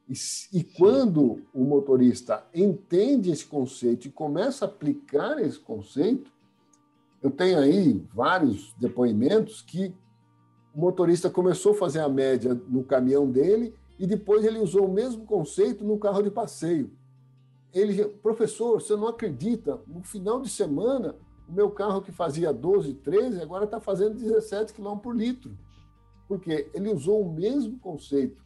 E, 0.09 0.13
e 0.53 0.63
quando 0.63 1.41
o 1.53 1.63
motorista 1.63 2.45
entende 2.53 3.31
esse 3.31 3.45
conceito 3.45 4.07
e 4.07 4.11
começa 4.11 4.65
a 4.65 4.67
aplicar 4.67 5.39
esse 5.39 5.59
conceito, 5.59 6.31
eu 7.23 7.31
tenho 7.31 7.57
aí 7.59 8.05
vários 8.13 8.73
depoimentos 8.77 9.61
que 9.61 9.95
o 10.77 10.79
motorista 10.79 11.27
começou 11.27 11.71
a 11.71 11.75
fazer 11.75 12.01
a 12.01 12.07
média 12.07 12.53
no 12.53 12.83
caminhão 12.83 13.27
dele 13.27 13.73
e 13.97 14.05
depois 14.05 14.45
ele 14.45 14.59
usou 14.59 14.85
o 14.85 14.93
mesmo 14.93 15.25
conceito 15.25 15.83
no 15.83 15.97
carro 15.97 16.21
de 16.21 16.29
passeio. 16.29 16.91
Ele, 17.73 18.05
professor, 18.05 18.79
você 18.79 18.95
não 18.95 19.07
acredita, 19.07 19.81
no 19.87 20.03
final 20.03 20.39
de 20.39 20.47
semana, 20.47 21.15
o 21.49 21.51
meu 21.51 21.71
carro 21.71 22.03
que 22.03 22.11
fazia 22.11 22.53
12, 22.53 22.93
13, 22.93 23.41
agora 23.41 23.65
está 23.65 23.79
fazendo 23.79 24.19
17 24.19 24.71
km 24.71 24.97
por 24.97 25.15
litro. 25.15 25.57
Porque 26.27 26.69
ele 26.75 26.93
usou 26.93 27.23
o 27.23 27.33
mesmo 27.33 27.79
conceito 27.79 28.45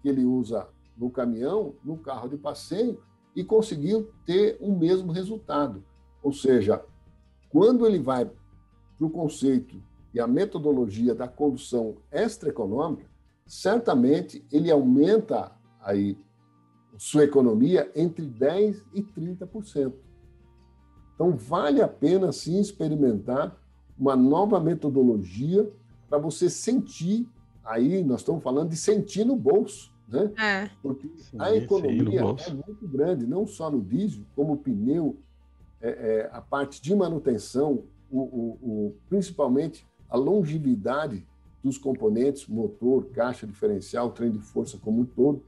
que 0.00 0.08
ele 0.08 0.24
usa 0.24 0.68
no 0.96 1.10
caminhão, 1.10 1.74
no 1.82 1.98
carro 1.98 2.28
de 2.28 2.36
passeio, 2.36 3.02
e 3.34 3.42
conseguiu 3.42 4.08
ter 4.24 4.56
o 4.60 4.70
mesmo 4.70 5.10
resultado. 5.10 5.82
Ou 6.22 6.32
seja, 6.32 6.80
quando 7.50 7.84
ele 7.84 7.98
vai 7.98 8.24
para 8.24 8.36
o 9.04 9.10
conceito 9.10 9.82
e 10.14 10.20
a 10.20 10.26
metodologia 10.26 11.14
da 11.14 11.26
condução 11.26 11.96
extraeconômica, 12.10 13.06
certamente 13.46 14.44
ele 14.52 14.70
aumenta 14.70 15.52
aí 15.80 16.18
sua 16.98 17.24
economia 17.24 17.90
entre 17.94 18.26
10% 18.26 18.82
e 18.94 19.02
30%. 19.02 19.92
Então, 21.14 21.36
vale 21.36 21.80
a 21.82 21.88
pena, 21.88 22.32
sim, 22.32 22.60
experimentar 22.60 23.56
uma 23.98 24.16
nova 24.16 24.58
metodologia 24.60 25.70
para 26.08 26.18
você 26.18 26.50
sentir, 26.50 27.28
aí 27.64 28.02
nós 28.02 28.20
estamos 28.20 28.42
falando 28.42 28.70
de 28.70 28.76
sentir 28.76 29.24
no 29.24 29.36
bolso, 29.36 29.92
né? 30.08 30.30
É. 30.38 30.70
Porque 30.82 31.08
sim, 31.16 31.36
a 31.38 31.54
economia 31.54 32.20
é 32.20 32.52
muito 32.52 32.86
grande, 32.88 33.26
não 33.26 33.46
só 33.46 33.70
no 33.70 33.80
diesel, 33.80 34.24
como 34.34 34.54
o 34.54 34.56
pneu, 34.58 35.16
é, 35.80 35.88
é, 35.88 36.30
a 36.32 36.40
parte 36.40 36.80
de 36.80 36.94
manutenção, 36.94 37.84
o, 38.10 38.20
o, 38.20 38.58
o, 38.62 38.96
principalmente 39.08 39.86
a 40.12 40.16
longevidade 40.18 41.26
dos 41.64 41.78
componentes, 41.78 42.46
motor, 42.46 43.06
caixa 43.14 43.46
diferencial, 43.46 44.10
trem 44.10 44.30
de 44.30 44.38
força 44.38 44.76
como 44.76 45.00
um 45.00 45.04
todo. 45.06 45.42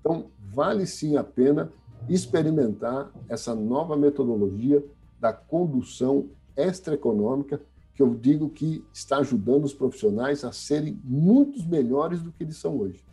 Então, 0.00 0.26
vale 0.52 0.84
sim 0.86 1.16
a 1.16 1.22
pena 1.22 1.72
experimentar 2.08 3.12
essa 3.28 3.54
nova 3.54 3.96
metodologia 3.96 4.84
da 5.20 5.32
condução 5.32 6.26
extraeconômica, 6.56 7.60
que 7.94 8.02
eu 8.02 8.12
digo 8.12 8.50
que 8.50 8.84
está 8.92 9.18
ajudando 9.18 9.64
os 9.64 9.74
profissionais 9.74 10.44
a 10.44 10.50
serem 10.50 10.98
muito 11.04 11.64
melhores 11.68 12.20
do 12.20 12.32
que 12.32 12.42
eles 12.42 12.56
são 12.56 12.76
hoje. 12.76 13.04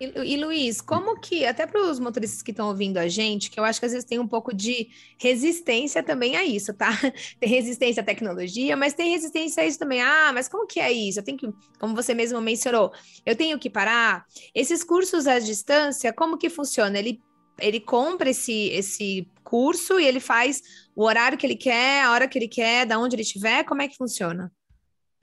E, 0.00 0.32
e, 0.32 0.36
Luiz, 0.38 0.80
como 0.80 1.20
que, 1.20 1.44
até 1.44 1.66
para 1.66 1.78
os 1.78 2.00
motoristas 2.00 2.40
que 2.40 2.52
estão 2.52 2.68
ouvindo 2.68 2.96
a 2.96 3.06
gente, 3.06 3.50
que 3.50 3.60
eu 3.60 3.64
acho 3.64 3.78
que 3.78 3.84
às 3.84 3.92
vezes 3.92 4.08
tem 4.08 4.18
um 4.18 4.26
pouco 4.26 4.54
de 4.54 4.88
resistência 5.18 6.02
também 6.02 6.36
a 6.36 6.44
isso, 6.44 6.72
tá? 6.72 6.88
Tem 7.38 7.48
resistência 7.50 8.00
à 8.00 8.04
tecnologia, 8.04 8.76
mas 8.76 8.94
tem 8.94 9.10
resistência 9.10 9.62
a 9.62 9.66
isso 9.66 9.78
também. 9.78 10.00
Ah, 10.00 10.30
mas 10.32 10.48
como 10.48 10.66
que 10.66 10.80
é 10.80 10.90
isso? 10.90 11.18
Eu 11.18 11.22
tenho 11.22 11.36
que, 11.36 11.52
como 11.78 11.94
você 11.94 12.14
mesmo 12.14 12.40
mencionou, 12.40 12.92
eu 13.26 13.36
tenho 13.36 13.58
que 13.58 13.68
parar. 13.68 14.24
Esses 14.54 14.82
cursos 14.82 15.26
à 15.26 15.38
distância, 15.38 16.12
como 16.12 16.38
que 16.38 16.48
funciona? 16.48 16.98
Ele, 16.98 17.20
ele 17.58 17.80
compra 17.80 18.30
esse, 18.30 18.68
esse 18.68 19.28
curso 19.44 20.00
e 20.00 20.06
ele 20.06 20.20
faz 20.20 20.62
o 20.96 21.04
horário 21.04 21.36
que 21.36 21.46
ele 21.46 21.56
quer, 21.56 22.04
a 22.04 22.12
hora 22.12 22.26
que 22.26 22.38
ele 22.38 22.48
quer, 22.48 22.86
da 22.86 22.98
onde 22.98 23.16
ele 23.16 23.22
estiver, 23.22 23.64
como 23.64 23.82
é 23.82 23.88
que 23.88 23.96
funciona? 23.96 24.50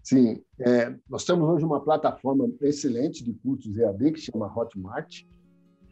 Sim, 0.08 0.41
é, 0.58 0.96
nós 1.10 1.26
temos 1.26 1.50
hoje 1.50 1.65
uma 1.65 1.82
plataforma 1.82 2.50
excelente 2.62 3.22
de 3.22 3.34
cursos 3.34 3.78
EAD 3.78 4.13
que 4.13 4.22
chama 4.22 4.48
Hotmart. 4.48 5.24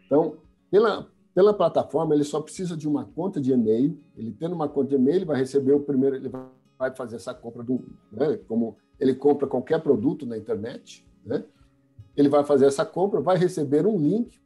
Então, 0.05 0.37
pela, 0.71 1.11
pela 1.33 1.53
plataforma, 1.53 2.15
ele 2.15 2.23
só 2.23 2.39
precisa 2.39 2.77
de 2.77 2.87
uma 2.87 3.03
conta 3.03 3.41
de 3.41 3.51
e-mail. 3.51 3.99
Ele 4.15 4.31
tendo 4.31 4.55
uma 4.55 4.69
conta 4.69 4.87
de 4.87 4.95
e-mail, 4.95 5.17
ele 5.17 5.25
vai 5.25 5.35
receber 5.35 5.73
o 5.73 5.81
primeiro, 5.81 6.15
ele 6.15 6.31
vai 6.79 6.95
fazer 6.95 7.17
essa 7.17 7.33
compra 7.33 7.61
do, 7.61 7.83
né, 8.09 8.37
como 8.47 8.77
ele 8.97 9.13
compra 9.13 9.47
qualquer 9.47 9.83
produto 9.83 10.25
na 10.25 10.37
internet, 10.37 11.05
né? 11.25 11.43
Ele 12.15 12.29
vai 12.29 12.45
fazer 12.45 12.67
essa 12.67 12.85
compra, 12.85 13.19
vai 13.19 13.35
receber 13.35 13.85
um 13.85 13.97
link 13.97 14.39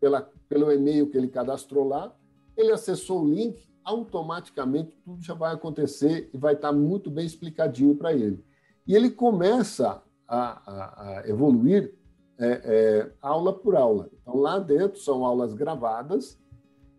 pela, 0.00 0.30
pelo 0.48 0.72
e-mail 0.72 1.10
que 1.10 1.18
ele 1.18 1.28
cadastrou 1.28 1.86
lá. 1.86 2.10
Ele 2.56 2.72
acessou 2.72 3.22
o 3.22 3.28
link, 3.28 3.68
automaticamente 3.84 4.96
tudo 5.04 5.22
já 5.22 5.34
vai 5.34 5.52
acontecer 5.52 6.30
e 6.32 6.38
vai 6.38 6.54
estar 6.54 6.72
muito 6.72 7.10
bem 7.10 7.26
explicadinho 7.26 7.94
para 7.94 8.14
ele. 8.14 8.42
E 8.90 8.96
ele 8.96 9.08
começa 9.08 10.02
a, 10.26 10.40
a, 10.66 11.20
a 11.20 11.28
evoluir 11.28 11.94
é, 12.36 12.48
é, 12.48 13.12
aula 13.22 13.52
por 13.52 13.76
aula. 13.76 14.10
Então, 14.20 14.36
lá 14.36 14.58
dentro 14.58 14.98
são 14.98 15.24
aulas 15.24 15.54
gravadas 15.54 16.36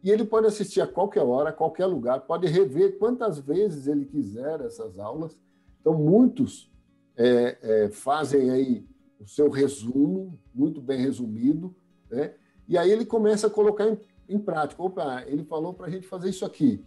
e 0.02 0.10
ele 0.10 0.24
pode 0.24 0.48
assistir 0.48 0.80
a 0.80 0.88
qualquer 0.88 1.22
hora, 1.22 1.50
a 1.50 1.54
qualquer 1.54 1.86
lugar, 1.88 2.22
pode 2.22 2.48
rever 2.48 2.98
quantas 2.98 3.40
vezes 3.40 3.88
ele 3.88 4.06
quiser 4.06 4.62
essas 4.62 4.98
aulas. 4.98 5.38
Então, 5.82 5.94
muitos 5.94 6.72
é, 7.18 7.58
é 7.62 7.90
fazem 7.90 8.52
aí 8.52 8.88
o 9.20 9.28
seu 9.28 9.50
resumo, 9.50 10.40
muito 10.56 10.82
bem 10.82 10.98
resumido, 10.98 11.76
né? 12.10 12.36
e 12.70 12.78
aí 12.78 12.90
ele 12.90 13.04
começa 13.04 13.48
a 13.48 13.50
colocar 13.50 13.86
em, 13.86 14.00
em 14.30 14.40
prática. 14.40 14.82
Opa, 14.82 15.26
ele 15.28 15.44
falou 15.44 15.74
para 15.74 15.88
a 15.88 15.90
gente 15.90 16.08
fazer 16.08 16.30
isso 16.30 16.46
aqui. 16.46 16.86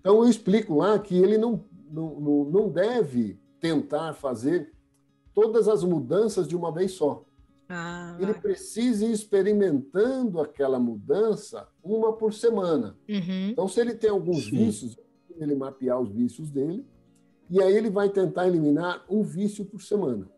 Então, 0.00 0.24
eu 0.24 0.28
explico 0.28 0.74
lá 0.74 0.98
que 0.98 1.16
ele 1.16 1.38
não, 1.38 1.64
não, 1.88 2.44
não 2.46 2.68
deve 2.68 3.38
tentar 3.60 4.14
fazer 4.14 4.72
todas 5.34 5.68
as 5.68 5.84
mudanças 5.84 6.48
de 6.48 6.56
uma 6.56 6.72
vez 6.72 6.92
só. 6.92 7.24
Ah, 7.68 8.16
ele 8.18 8.34
precisa 8.34 9.06
ir 9.06 9.12
experimentando 9.12 10.40
aquela 10.40 10.78
mudança 10.78 11.68
uma 11.84 12.12
por 12.12 12.32
semana. 12.34 12.96
Uhum. 13.08 13.50
Então, 13.50 13.68
se 13.68 13.80
ele 13.80 13.94
tem 13.94 14.10
alguns 14.10 14.46
Sim. 14.46 14.56
vícios, 14.56 14.98
ele 15.38 15.54
mapear 15.54 16.00
os 16.00 16.10
vícios 16.10 16.50
dele, 16.50 16.84
e 17.48 17.62
aí 17.62 17.72
ele 17.72 17.88
vai 17.88 18.08
tentar 18.08 18.48
eliminar 18.48 19.04
um 19.08 19.22
vício 19.22 19.64
por 19.64 19.80
semana. 19.82 20.28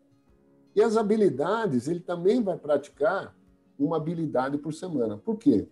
E 0.75 0.81
as 0.81 0.95
habilidades, 0.95 1.87
ele 1.87 1.99
também 1.99 2.41
vai 2.41 2.57
praticar 2.57 3.35
uma 3.77 3.97
habilidade 3.97 4.57
por 4.57 4.73
semana. 4.73 5.17
Por 5.17 5.37
quê? 5.37 5.67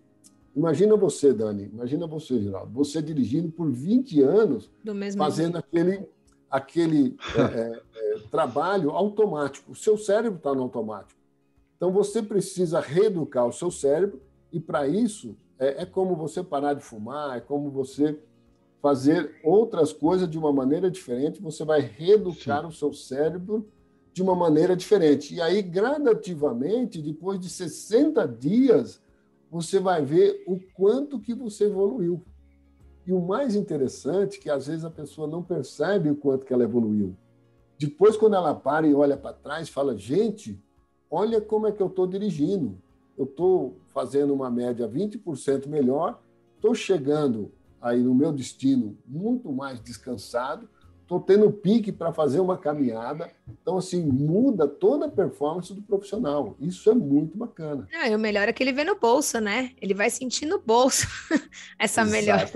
Imagina 0.54 0.96
você, 0.96 1.32
Dani, 1.32 1.64
imagina 1.72 2.06
você, 2.06 2.40
Geraldo, 2.40 2.72
você 2.72 3.00
dirigindo 3.00 3.50
por 3.50 3.70
20 3.70 4.20
anos, 4.20 4.70
fazendo 5.16 5.56
aquele 5.56 6.06
aquele 6.52 7.16
é, 7.34 7.40
é, 7.40 7.82
é, 7.96 8.18
trabalho 8.30 8.90
automático. 8.90 9.72
O 9.72 9.74
seu 9.74 9.96
cérebro 9.96 10.36
está 10.36 10.54
no 10.54 10.62
automático. 10.62 11.18
Então, 11.74 11.90
você 11.90 12.22
precisa 12.22 12.78
reeducar 12.78 13.46
o 13.46 13.52
seu 13.52 13.70
cérebro, 13.70 14.20
e 14.52 14.60
para 14.60 14.86
isso 14.86 15.34
é, 15.58 15.82
é, 15.82 15.86
como 15.86 16.14
você 16.14 16.42
parar 16.42 16.74
de 16.74 16.82
fumar, 16.82 17.38
é 17.38 17.40
como 17.40 17.70
você 17.70 18.18
fazer 18.82 19.40
outras 19.42 19.92
coisas 19.92 20.28
de 20.28 20.38
uma 20.38 20.52
maneira 20.52 20.90
diferente. 20.90 21.40
Você 21.40 21.64
vai 21.64 21.80
reeducar 21.80 22.60
Sim. 22.60 22.68
o 22.68 22.72
seu 22.72 22.92
cérebro 22.92 23.66
de 24.12 24.22
uma 24.22 24.34
maneira 24.34 24.76
diferente. 24.76 25.34
E 25.34 25.40
aí, 25.40 25.62
gradativamente, 25.62 27.00
depois 27.00 27.40
de 27.40 27.48
60 27.48 28.28
dias, 28.28 29.00
você 29.50 29.80
vai 29.80 30.04
ver 30.04 30.44
o 30.46 30.60
quanto 30.74 31.18
que 31.18 31.32
você 31.32 31.64
evoluiu. 31.64 32.22
E 33.06 33.12
o 33.12 33.20
mais 33.20 33.54
interessante 33.54 34.38
é 34.38 34.42
que 34.42 34.50
às 34.50 34.66
vezes 34.66 34.84
a 34.84 34.90
pessoa 34.90 35.26
não 35.26 35.42
percebe 35.42 36.10
o 36.10 36.16
quanto 36.16 36.46
que 36.46 36.52
ela 36.52 36.64
evoluiu. 36.64 37.16
Depois, 37.78 38.16
quando 38.16 38.36
ela 38.36 38.54
para 38.54 38.86
e 38.86 38.94
olha 38.94 39.16
para 39.16 39.32
trás, 39.32 39.68
fala: 39.68 39.96
gente, 39.96 40.58
olha 41.10 41.40
como 41.40 41.66
é 41.66 41.72
que 41.72 41.82
eu 41.82 41.88
estou 41.88 42.06
dirigindo. 42.06 42.78
Eu 43.18 43.24
estou 43.24 43.76
fazendo 43.88 44.32
uma 44.32 44.50
média 44.50 44.88
20% 44.88 45.66
melhor, 45.66 46.20
estou 46.56 46.74
chegando 46.74 47.52
aí 47.80 48.00
no 48.00 48.14
meu 48.14 48.32
destino 48.32 48.96
muito 49.06 49.52
mais 49.52 49.80
descansado, 49.80 50.68
estou 51.02 51.20
tendo 51.20 51.52
pique 51.52 51.92
para 51.92 52.12
fazer 52.12 52.40
uma 52.40 52.56
caminhada. 52.56 53.30
Então, 53.46 53.76
assim, 53.76 54.02
muda 54.02 54.66
toda 54.66 55.06
a 55.06 55.10
performance 55.10 55.74
do 55.74 55.82
profissional. 55.82 56.56
Isso 56.58 56.88
é 56.90 56.94
muito 56.94 57.36
bacana. 57.36 57.86
Não, 57.92 58.06
e 58.06 58.14
o 58.14 58.18
melhor 58.18 58.48
é 58.48 58.52
que 58.52 58.62
ele 58.62 58.72
vê 58.72 58.84
no 58.84 58.98
bolso, 58.98 59.40
né? 59.40 59.72
Ele 59.80 59.92
vai 59.92 60.08
sentir 60.08 60.46
no 60.46 60.58
bolso 60.58 61.06
essa 61.78 62.04
melhora. 62.04 62.48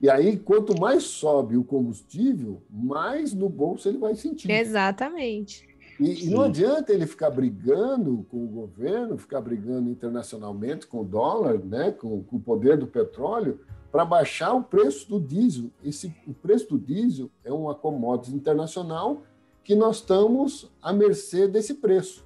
E 0.00 0.08
aí, 0.08 0.38
quanto 0.38 0.78
mais 0.80 1.02
sobe 1.02 1.56
o 1.56 1.64
combustível, 1.64 2.62
mais 2.70 3.34
no 3.34 3.48
bolso 3.48 3.88
ele 3.88 3.98
vai 3.98 4.14
sentir. 4.14 4.50
Exatamente. 4.50 5.68
E, 5.98 6.24
e, 6.24 6.30
não 6.30 6.40
adianta 6.40 6.90
ele 6.90 7.06
ficar 7.06 7.28
brigando 7.28 8.24
com 8.30 8.42
o 8.42 8.48
governo, 8.48 9.18
ficar 9.18 9.42
brigando 9.42 9.90
internacionalmente 9.90 10.86
com 10.86 11.02
o 11.02 11.04
dólar, 11.04 11.58
né, 11.58 11.90
com, 11.90 12.22
com 12.22 12.36
o 12.36 12.40
poder 12.40 12.78
do 12.78 12.86
petróleo, 12.86 13.60
para 13.92 14.02
baixar 14.04 14.54
o 14.54 14.62
preço 14.62 15.06
do 15.10 15.20
diesel. 15.20 15.70
Esse, 15.84 16.14
o 16.26 16.32
preço 16.32 16.70
do 16.70 16.78
diesel 16.78 17.30
é 17.44 17.52
uma 17.52 17.74
commodity 17.74 18.34
internacional 18.34 19.22
que 19.62 19.74
nós 19.74 19.96
estamos 19.96 20.70
à 20.80 20.90
mercê 20.90 21.46
desse 21.46 21.74
preço. 21.74 22.24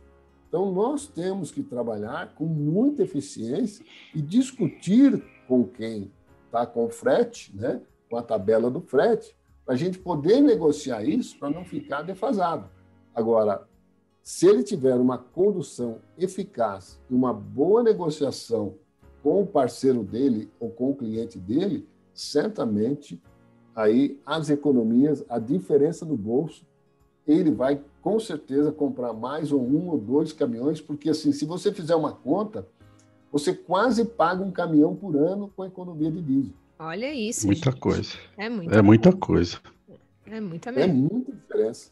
Então, 0.48 0.70
nós 0.70 1.08
temos 1.08 1.50
que 1.50 1.64
trabalhar 1.64 2.32
com 2.36 2.44
muita 2.44 3.02
eficiência 3.02 3.84
e 4.14 4.22
discutir 4.22 5.20
com 5.48 5.64
quem 5.64 6.12
está 6.54 6.64
com 6.64 6.84
o 6.84 6.88
frete, 6.88 7.54
né, 7.54 7.80
com 8.08 8.16
a 8.16 8.22
tabela 8.22 8.70
do 8.70 8.80
frete, 8.80 9.36
para 9.64 9.74
a 9.74 9.76
gente 9.76 9.98
poder 9.98 10.40
negociar 10.40 11.02
isso 11.02 11.36
para 11.36 11.50
não 11.50 11.64
ficar 11.64 12.02
defasado. 12.02 12.70
Agora, 13.12 13.66
se 14.22 14.46
ele 14.46 14.62
tiver 14.62 14.94
uma 14.94 15.18
condução 15.18 15.98
eficaz 16.16 17.00
e 17.10 17.14
uma 17.14 17.32
boa 17.32 17.82
negociação 17.82 18.76
com 19.22 19.42
o 19.42 19.46
parceiro 19.46 20.04
dele 20.04 20.50
ou 20.60 20.70
com 20.70 20.90
o 20.90 20.94
cliente 20.94 21.38
dele, 21.38 21.88
certamente 22.12 23.20
aí 23.74 24.20
as 24.24 24.48
economias, 24.48 25.24
a 25.28 25.38
diferença 25.38 26.04
no 26.04 26.16
bolso, 26.16 26.64
ele 27.26 27.50
vai 27.50 27.82
com 28.00 28.20
certeza 28.20 28.70
comprar 28.70 29.12
mais 29.12 29.50
ou 29.50 29.62
um 29.62 29.88
ou 29.88 29.98
dois 29.98 30.32
caminhões, 30.32 30.80
porque 30.80 31.10
assim, 31.10 31.32
se 31.32 31.44
você 31.46 31.72
fizer 31.72 31.96
uma 31.96 32.12
conta, 32.12 32.68
você 33.34 33.52
quase 33.52 34.04
paga 34.04 34.44
um 34.44 34.50
caminhão 34.52 34.94
por 34.94 35.16
ano 35.16 35.50
com 35.56 35.64
a 35.64 35.66
economia 35.66 36.08
de 36.08 36.22
diesel. 36.22 36.54
Olha 36.78 37.12
isso. 37.12 37.48
Muita 37.48 37.72
gente. 37.72 37.80
coisa. 37.80 38.12
É 38.36 38.48
muita, 38.48 38.74
é 38.76 38.82
muita 38.82 39.12
coisa. 39.12 39.58
É 40.24 40.40
muita 40.40 40.70
mesmo. 40.70 40.92
É 40.92 40.94
muita 40.94 41.32
diferença. 41.32 41.90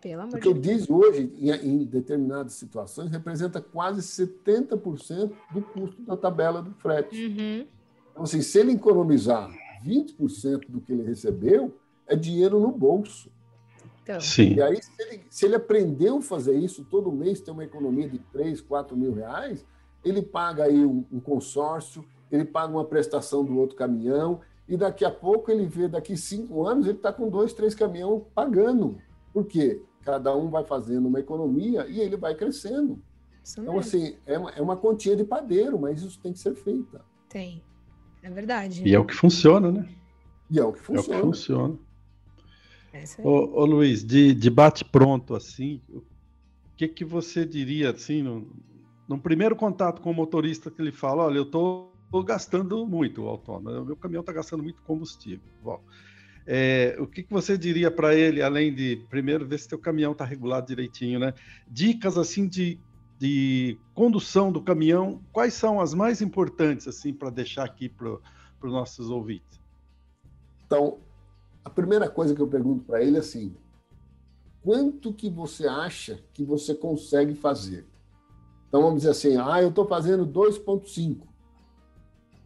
Pelo 0.00 0.22
amor 0.22 0.32
Porque 0.32 0.52
de 0.52 0.58
o 0.58 0.60
diesel 0.60 0.96
hoje, 0.96 1.32
em, 1.38 1.50
em 1.50 1.84
determinadas 1.84 2.54
situações, 2.54 3.08
representa 3.08 3.60
quase 3.60 4.00
70% 4.02 5.30
do 5.52 5.62
custo 5.62 6.02
da 6.02 6.16
tabela 6.16 6.60
do 6.60 6.72
frete. 6.72 7.24
Uhum. 7.24 7.66
Então, 8.10 8.24
assim, 8.24 8.42
se 8.42 8.58
ele 8.58 8.72
economizar 8.72 9.48
20% 9.86 10.68
do 10.68 10.80
que 10.80 10.92
ele 10.92 11.04
recebeu, 11.04 11.72
é 12.04 12.16
dinheiro 12.16 12.58
no 12.58 12.72
bolso. 12.72 13.30
Então, 14.02 14.20
Sim. 14.20 14.54
E 14.54 14.62
aí, 14.62 14.82
se 14.82 15.02
ele, 15.02 15.20
se 15.30 15.46
ele 15.46 15.54
aprendeu 15.54 16.16
a 16.16 16.22
fazer 16.22 16.58
isso, 16.58 16.84
todo 16.84 17.12
mês 17.12 17.40
tem 17.40 17.54
uma 17.54 17.64
economia 17.64 18.08
de 18.08 18.18
3, 18.18 18.60
4 18.60 18.96
mil 18.96 19.14
reais, 19.14 19.64
ele 20.04 20.22
paga 20.22 20.64
aí 20.64 20.84
um, 20.84 21.04
um 21.12 21.20
consórcio, 21.20 22.04
ele 22.30 22.44
paga 22.44 22.72
uma 22.72 22.84
prestação 22.84 23.44
do 23.44 23.56
outro 23.58 23.76
caminhão, 23.76 24.40
e 24.68 24.76
daqui 24.76 25.04
a 25.04 25.10
pouco 25.10 25.50
ele 25.50 25.66
vê, 25.66 25.88
daqui 25.88 26.16
cinco 26.16 26.66
anos, 26.66 26.86
ele 26.86 26.96
está 26.98 27.12
com 27.12 27.28
dois, 27.30 27.52
três 27.52 27.74
caminhões 27.74 28.22
pagando. 28.34 28.98
Por 29.32 29.46
quê? 29.46 29.82
Cada 30.02 30.34
um 30.36 30.50
vai 30.50 30.64
fazendo 30.64 31.08
uma 31.08 31.20
economia 31.20 31.86
e 31.88 32.00
ele 32.00 32.16
vai 32.16 32.34
crescendo. 32.34 33.02
isso 33.42 33.60
Então, 33.60 33.74
mesmo. 33.74 33.80
assim, 33.80 34.16
é 34.26 34.38
uma, 34.38 34.50
é 34.50 34.60
uma 34.62 34.76
continha 34.76 35.16
de 35.16 35.24
padeiro, 35.24 35.78
mas 35.78 36.02
isso 36.02 36.20
tem 36.20 36.32
que 36.32 36.38
ser 36.38 36.54
feita. 36.54 37.02
Tem. 37.28 37.62
É 38.22 38.30
verdade. 38.30 38.82
E 38.86 38.94
é 38.94 38.98
o 38.98 39.04
que 39.06 39.14
funciona, 39.14 39.70
né? 39.72 39.88
E 40.50 40.58
é 40.58 40.64
o 40.64 40.72
que 40.72 40.78
É 40.78 40.82
o 40.82 40.84
funciona. 40.84 41.18
que 41.20 41.26
funciona. 41.26 41.78
É. 42.92 43.04
Ô, 43.22 43.60
ô, 43.60 43.64
Luiz, 43.64 44.02
de, 44.04 44.34
de 44.34 44.50
bate 44.50 44.84
pronto 44.84 45.34
assim, 45.34 45.80
o 45.90 46.02
que 46.76 46.88
que 46.88 47.04
você 47.04 47.44
diria 47.44 47.90
assim, 47.90 48.22
no, 48.22 48.46
no 49.08 49.18
primeiro 49.18 49.56
contato 49.56 50.02
com 50.02 50.10
o 50.10 50.14
motorista 50.14 50.70
que 50.70 50.82
ele 50.82 50.92
fala, 50.92 51.24
olha, 51.24 51.38
eu 51.38 51.46
tô 51.46 51.90
gastando 52.24 52.86
muito 52.86 53.22
o 53.22 53.28
autônomo, 53.28 53.84
meu 53.84 53.96
caminhão 53.96 54.20
está 54.20 54.32
gastando 54.32 54.62
muito 54.62 54.82
combustível. 54.82 55.48
Bom, 55.62 55.82
é, 56.46 56.96
o 56.98 57.06
que 57.06 57.22
que 57.22 57.32
você 57.32 57.56
diria 57.56 57.90
para 57.90 58.14
ele, 58.14 58.42
além 58.42 58.74
de 58.74 59.04
primeiro 59.08 59.46
ver 59.46 59.58
se 59.58 59.68
teu 59.68 59.78
caminhão 59.78 60.12
está 60.12 60.24
regulado 60.24 60.66
direitinho, 60.66 61.18
né? 61.18 61.32
Dicas 61.66 62.16
assim 62.18 62.46
de, 62.46 62.78
de 63.18 63.78
condução 63.94 64.52
do 64.52 64.62
caminhão, 64.62 65.22
quais 65.32 65.54
são 65.54 65.80
as 65.80 65.94
mais 65.94 66.20
importantes 66.20 66.86
assim 66.86 67.12
para 67.12 67.30
deixar 67.30 67.64
aqui 67.64 67.88
para 67.88 68.18
os 68.62 68.72
nossos 68.72 69.10
ouvintes? 69.10 69.60
Então, 70.66 70.98
a 71.64 71.70
primeira 71.70 72.08
coisa 72.08 72.34
que 72.34 72.40
eu 72.40 72.48
pergunto 72.48 72.84
para 72.84 73.02
ele 73.02 73.16
é 73.16 73.20
assim: 73.20 73.54
quanto 74.62 75.12
que 75.12 75.28
você 75.28 75.66
acha 75.66 76.22
que 76.32 76.44
você 76.44 76.74
consegue 76.74 77.34
fazer? 77.34 77.86
Então 78.68 78.82
vamos 78.82 79.00
dizer 79.00 79.10
assim: 79.10 79.36
ah, 79.36 79.62
eu 79.62 79.70
estou 79.70 79.86
fazendo 79.86 80.26
2,5. 80.26 81.26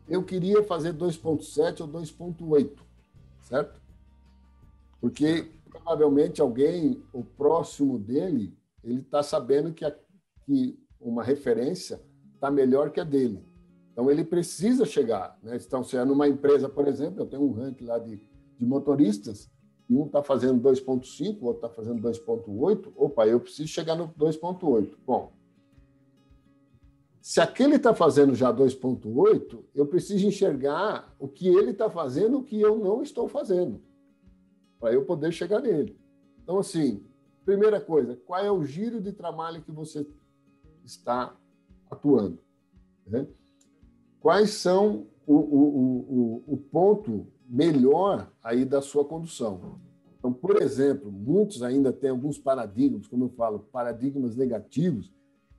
Eu 0.08 0.22
queria 0.22 0.62
fazer 0.62 0.92
2,7 0.94 1.80
ou 1.80 1.88
2,8, 1.88 2.70
certo? 3.42 3.80
Porque 5.00 5.50
provavelmente 5.70 6.40
alguém, 6.40 7.02
o 7.12 7.24
próximo 7.24 7.98
dele, 7.98 8.56
ele 8.84 9.00
está 9.00 9.22
sabendo 9.22 9.72
que, 9.72 9.84
a, 9.84 9.94
que 10.44 10.78
uma 11.00 11.22
referência 11.22 12.00
está 12.34 12.50
melhor 12.50 12.90
que 12.90 13.00
a 13.00 13.04
dele. 13.04 13.44
Então 13.92 14.10
ele 14.10 14.24
precisa 14.24 14.84
chegar. 14.84 15.38
Né? 15.42 15.58
Então, 15.64 15.82
se 15.82 15.96
é 15.96 16.04
numa 16.04 16.28
empresa, 16.28 16.68
por 16.68 16.86
exemplo, 16.88 17.20
eu 17.22 17.26
tenho 17.26 17.42
um 17.42 17.52
ranking 17.52 17.84
lá 17.84 17.98
de, 17.98 18.20
de 18.58 18.66
motoristas, 18.66 19.50
e 19.88 19.96
um 19.96 20.06
está 20.06 20.22
fazendo 20.22 20.62
2,5, 20.62 21.38
o 21.40 21.46
outro 21.46 21.66
está 21.66 21.68
fazendo 21.68 22.00
2,8. 22.00 22.92
Opa, 22.96 23.26
eu 23.26 23.38
preciso 23.40 23.68
chegar 23.68 23.94
no 23.94 24.08
2,8. 24.08 24.94
Bom, 25.04 25.32
se 27.22 27.40
aquele 27.40 27.76
está 27.76 27.94
fazendo 27.94 28.34
já 28.34 28.52
2,8, 28.52 29.64
eu 29.76 29.86
preciso 29.86 30.26
enxergar 30.26 31.14
o 31.20 31.28
que 31.28 31.46
ele 31.46 31.70
está 31.70 31.88
fazendo, 31.88 32.38
o 32.38 32.42
que 32.42 32.60
eu 32.60 32.76
não 32.76 33.00
estou 33.00 33.28
fazendo, 33.28 33.80
para 34.80 34.92
eu 34.92 35.04
poder 35.04 35.30
chegar 35.30 35.60
nele. 35.60 35.96
Então, 36.42 36.58
assim, 36.58 37.06
primeira 37.44 37.80
coisa, 37.80 38.16
qual 38.26 38.44
é 38.44 38.50
o 38.50 38.64
giro 38.64 39.00
de 39.00 39.12
trabalho 39.12 39.62
que 39.62 39.70
você 39.70 40.04
está 40.84 41.36
atuando? 41.88 42.40
Né? 43.06 43.28
Quais 44.18 44.50
são 44.50 45.06
o, 45.24 45.34
o, 45.34 46.44
o, 46.48 46.54
o 46.54 46.56
ponto 46.56 47.28
melhor 47.48 48.32
aí 48.42 48.64
da 48.64 48.82
sua 48.82 49.04
condução? 49.04 49.78
Então, 50.18 50.32
por 50.32 50.60
exemplo, 50.60 51.12
muitos 51.12 51.62
ainda 51.62 51.92
têm 51.92 52.10
alguns 52.10 52.36
paradigmas, 52.36 53.06
como 53.06 53.26
eu 53.26 53.28
falo, 53.28 53.60
paradigmas 53.60 54.34
negativos, 54.34 55.12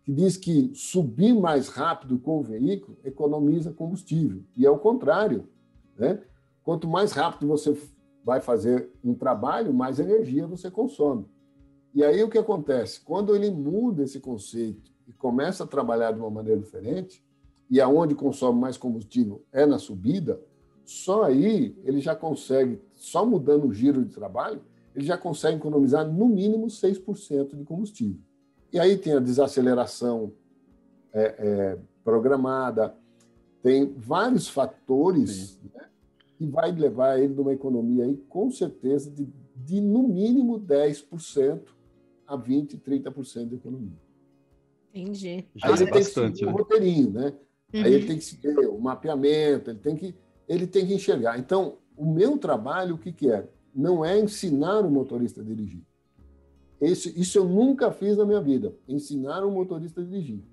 que 0.04 0.12
diz 0.12 0.36
que 0.36 0.72
subir 0.76 1.34
mais 1.34 1.70
rápido 1.70 2.20
com 2.20 2.39
o 2.39 2.44
veículo 2.44 2.98
economiza 3.04 3.72
combustível. 3.72 4.44
E 4.56 4.66
é 4.66 4.70
o 4.70 4.78
contrário. 4.78 5.48
Né? 5.98 6.22
Quanto 6.63 6.88
mais 6.88 7.13
rápido 7.13 7.48
você 7.48 7.76
vai 8.24 8.42
fazer 8.42 8.89
um 9.04 9.13
trabalho, 9.13 9.74
mais 9.74 10.00
energia 10.00 10.46
você 10.46 10.70
consome. 10.70 11.26
E 11.94 12.04
aí 12.04 12.24
o 12.24 12.30
que 12.30 12.38
acontece? 12.38 13.02
Quando 13.02 13.36
ele 13.36 13.50
muda 13.50 14.04
esse 14.04 14.20
conceito 14.20 14.92
e 15.08 15.13
começa 15.13 15.63
a 15.63 15.68
trabalhar 15.68 16.12
de 16.12 16.20
uma 16.20 16.30
maneira 16.30 16.60
diferente, 16.60 17.24
e 17.70 17.80
aonde 17.80 18.13
consome 18.13 18.60
mais 18.60 18.78
combustível 18.78 19.44
é 19.52 19.66
na 19.66 19.80
subida, 19.80 20.42
só 20.86 21.24
aí 21.24 21.78
ele 21.84 22.00
já 22.00 22.16
consegue, 22.16 22.82
só 22.94 23.26
mudando 23.26 23.68
o 23.68 23.74
giro 23.74 24.04
de 24.04 24.13
trabalho, 24.13 24.62
ele 24.96 25.06
já 25.06 25.18
consegue 25.18 25.58
economizar 25.58 26.06
no 26.08 26.28
mínimo 26.28 26.68
6% 26.68 27.56
de 27.56 27.63
combustível. 27.63 28.20
E 28.73 28.79
aí 28.79 28.97
tem 28.97 29.13
a 29.13 29.19
desaceleração 29.19 30.33
é, 31.13 31.36
é, 31.38 31.77
programada, 32.03 32.95
tem 33.62 33.93
vários 33.95 34.49
fatores 34.49 35.59
né, 35.73 35.86
que 36.36 36.47
vai 36.47 36.71
levar 36.71 37.19
ele 37.19 37.36
numa 37.36 37.53
economia 37.53 38.05
aí, 38.05 38.17
com 38.27 38.49
certeza, 38.49 39.12
de, 39.12 39.31
de 39.55 39.79
no 39.79 40.07
mínimo 40.07 40.59
10% 40.59 41.62
a 42.25 42.36
20%, 42.36 42.81
30% 42.81 43.49
de 43.49 43.55
economia. 43.55 44.01
Entendi. 44.91 45.45
Já 45.55 45.67
Aí 45.67 45.73
é 45.73 45.75
ele 45.75 45.91
tem 45.91 46.01
que 46.01 46.09
seguir 46.09 46.45
né? 46.45 46.51
o 46.51 46.55
roteirinho, 46.55 47.12
né? 47.12 47.33
Uhum. 47.73 47.83
Aí 47.83 47.93
ele 47.93 48.07
tem 48.07 48.17
que 48.17 48.23
seguir 48.23 48.57
o 48.57 48.79
mapeamento, 48.79 49.69
ele 49.69 49.79
tem 49.79 49.95
que, 49.95 50.15
ele 50.49 50.65
tem 50.65 50.88
que 50.88 50.95
enxergar. 50.95 51.38
Então, 51.38 51.77
o 51.95 52.12
meu 52.12 52.39
trabalho, 52.39 52.95
o 52.95 52.97
que, 52.97 53.12
que 53.12 53.29
é? 53.29 53.47
Não 53.73 54.03
é 54.03 54.19
ensinar 54.19 54.79
o 54.79 54.89
motorista 54.89 55.41
a 55.41 55.43
dirigir. 55.43 55.83
Esse, 56.84 57.17
isso 57.17 57.38
eu 57.38 57.46
nunca 57.46 57.91
fiz 57.91 58.17
na 58.17 58.26
minha 58.26 58.41
vida, 58.41 58.76
ensinar 58.89 59.46
um 59.46 59.52
motorista 59.52 60.02
a 60.02 60.04
dirigir. 60.04 60.43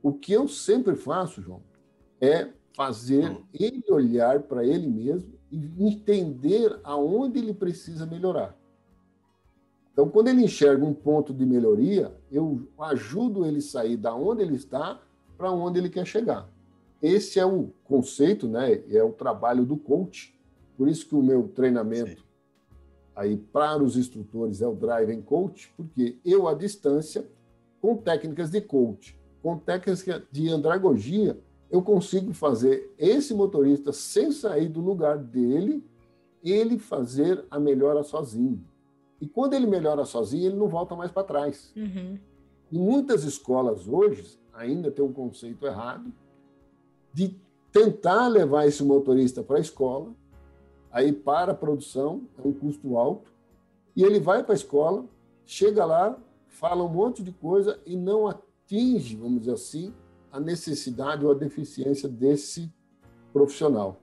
O 0.00 0.12
que 0.12 0.32
eu 0.32 0.46
sempre 0.46 0.94
faço, 0.94 1.42
João, 1.42 1.62
é 2.20 2.48
fazer 2.76 3.36
ele 3.52 3.82
olhar 3.90 4.42
para 4.42 4.64
ele 4.64 4.86
mesmo 4.86 5.32
e 5.50 5.68
entender 5.84 6.78
aonde 6.84 7.40
ele 7.40 7.52
precisa 7.52 8.06
melhorar. 8.06 8.56
Então, 9.92 10.08
quando 10.08 10.28
ele 10.28 10.44
enxerga 10.44 10.84
um 10.84 10.94
ponto 10.94 11.34
de 11.34 11.44
melhoria, 11.44 12.14
eu 12.30 12.68
ajudo 12.78 13.44
ele 13.44 13.58
a 13.58 13.62
sair 13.62 13.96
da 13.96 14.14
onde 14.14 14.42
ele 14.42 14.54
está 14.54 15.00
para 15.36 15.50
onde 15.50 15.80
ele 15.80 15.88
quer 15.88 16.06
chegar. 16.06 16.48
Esse 17.02 17.40
é 17.40 17.46
o 17.46 17.70
conceito, 17.82 18.46
né? 18.46 18.80
É 18.90 19.02
o 19.02 19.12
trabalho 19.12 19.64
do 19.64 19.76
coach. 19.76 20.38
Por 20.76 20.88
isso 20.88 21.08
que 21.08 21.16
o 21.16 21.22
meu 21.22 21.48
treinamento 21.48 22.20
Sim. 22.20 22.26
Aí 23.14 23.36
para 23.36 23.82
os 23.82 23.96
instrutores 23.96 24.60
é 24.60 24.66
o 24.66 24.74
Drive 24.74 25.10
and 25.10 25.22
Coach, 25.22 25.72
porque 25.76 26.18
eu 26.24 26.48
à 26.48 26.54
distância, 26.54 27.26
com 27.80 27.96
técnicas 27.96 28.50
de 28.50 28.60
coach, 28.60 29.18
com 29.42 29.58
técnicas 29.58 30.22
de 30.32 30.48
andragogia, 30.48 31.38
eu 31.70 31.82
consigo 31.82 32.32
fazer 32.32 32.92
esse 32.98 33.34
motorista 33.34 33.92
sem 33.92 34.30
sair 34.32 34.68
do 34.68 34.80
lugar 34.80 35.18
dele, 35.18 35.84
ele 36.42 36.78
fazer 36.78 37.44
a 37.50 37.58
melhora 37.58 38.02
sozinho. 38.02 38.64
E 39.20 39.26
quando 39.26 39.54
ele 39.54 39.66
melhora 39.66 40.04
sozinho, 40.04 40.46
ele 40.46 40.56
não 40.56 40.68
volta 40.68 40.94
mais 40.94 41.10
para 41.10 41.24
trás. 41.24 41.72
Uhum. 41.76 42.18
Em 42.70 42.78
muitas 42.78 43.24
escolas 43.24 43.88
hoje 43.88 44.38
ainda 44.52 44.90
tem 44.90 45.04
um 45.04 45.12
conceito 45.12 45.66
errado 45.66 46.12
de 47.12 47.36
tentar 47.72 48.28
levar 48.28 48.66
esse 48.66 48.84
motorista 48.84 49.42
para 49.42 49.56
a 49.56 49.60
escola, 49.60 50.12
aí 50.94 51.12
para 51.12 51.50
a 51.50 51.56
produção, 51.56 52.22
é 52.38 52.46
um 52.46 52.52
custo 52.52 52.96
alto, 52.96 53.32
e 53.96 54.04
ele 54.04 54.20
vai 54.20 54.44
para 54.44 54.54
a 54.54 54.56
escola, 54.56 55.04
chega 55.44 55.84
lá, 55.84 56.16
fala 56.46 56.84
um 56.84 56.88
monte 56.88 57.20
de 57.20 57.32
coisa 57.32 57.80
e 57.84 57.96
não 57.96 58.28
atinge, 58.28 59.16
vamos 59.16 59.40
dizer 59.40 59.54
assim, 59.54 59.92
a 60.30 60.38
necessidade 60.38 61.26
ou 61.26 61.32
a 61.32 61.34
deficiência 61.34 62.08
desse 62.08 62.72
profissional. 63.32 64.00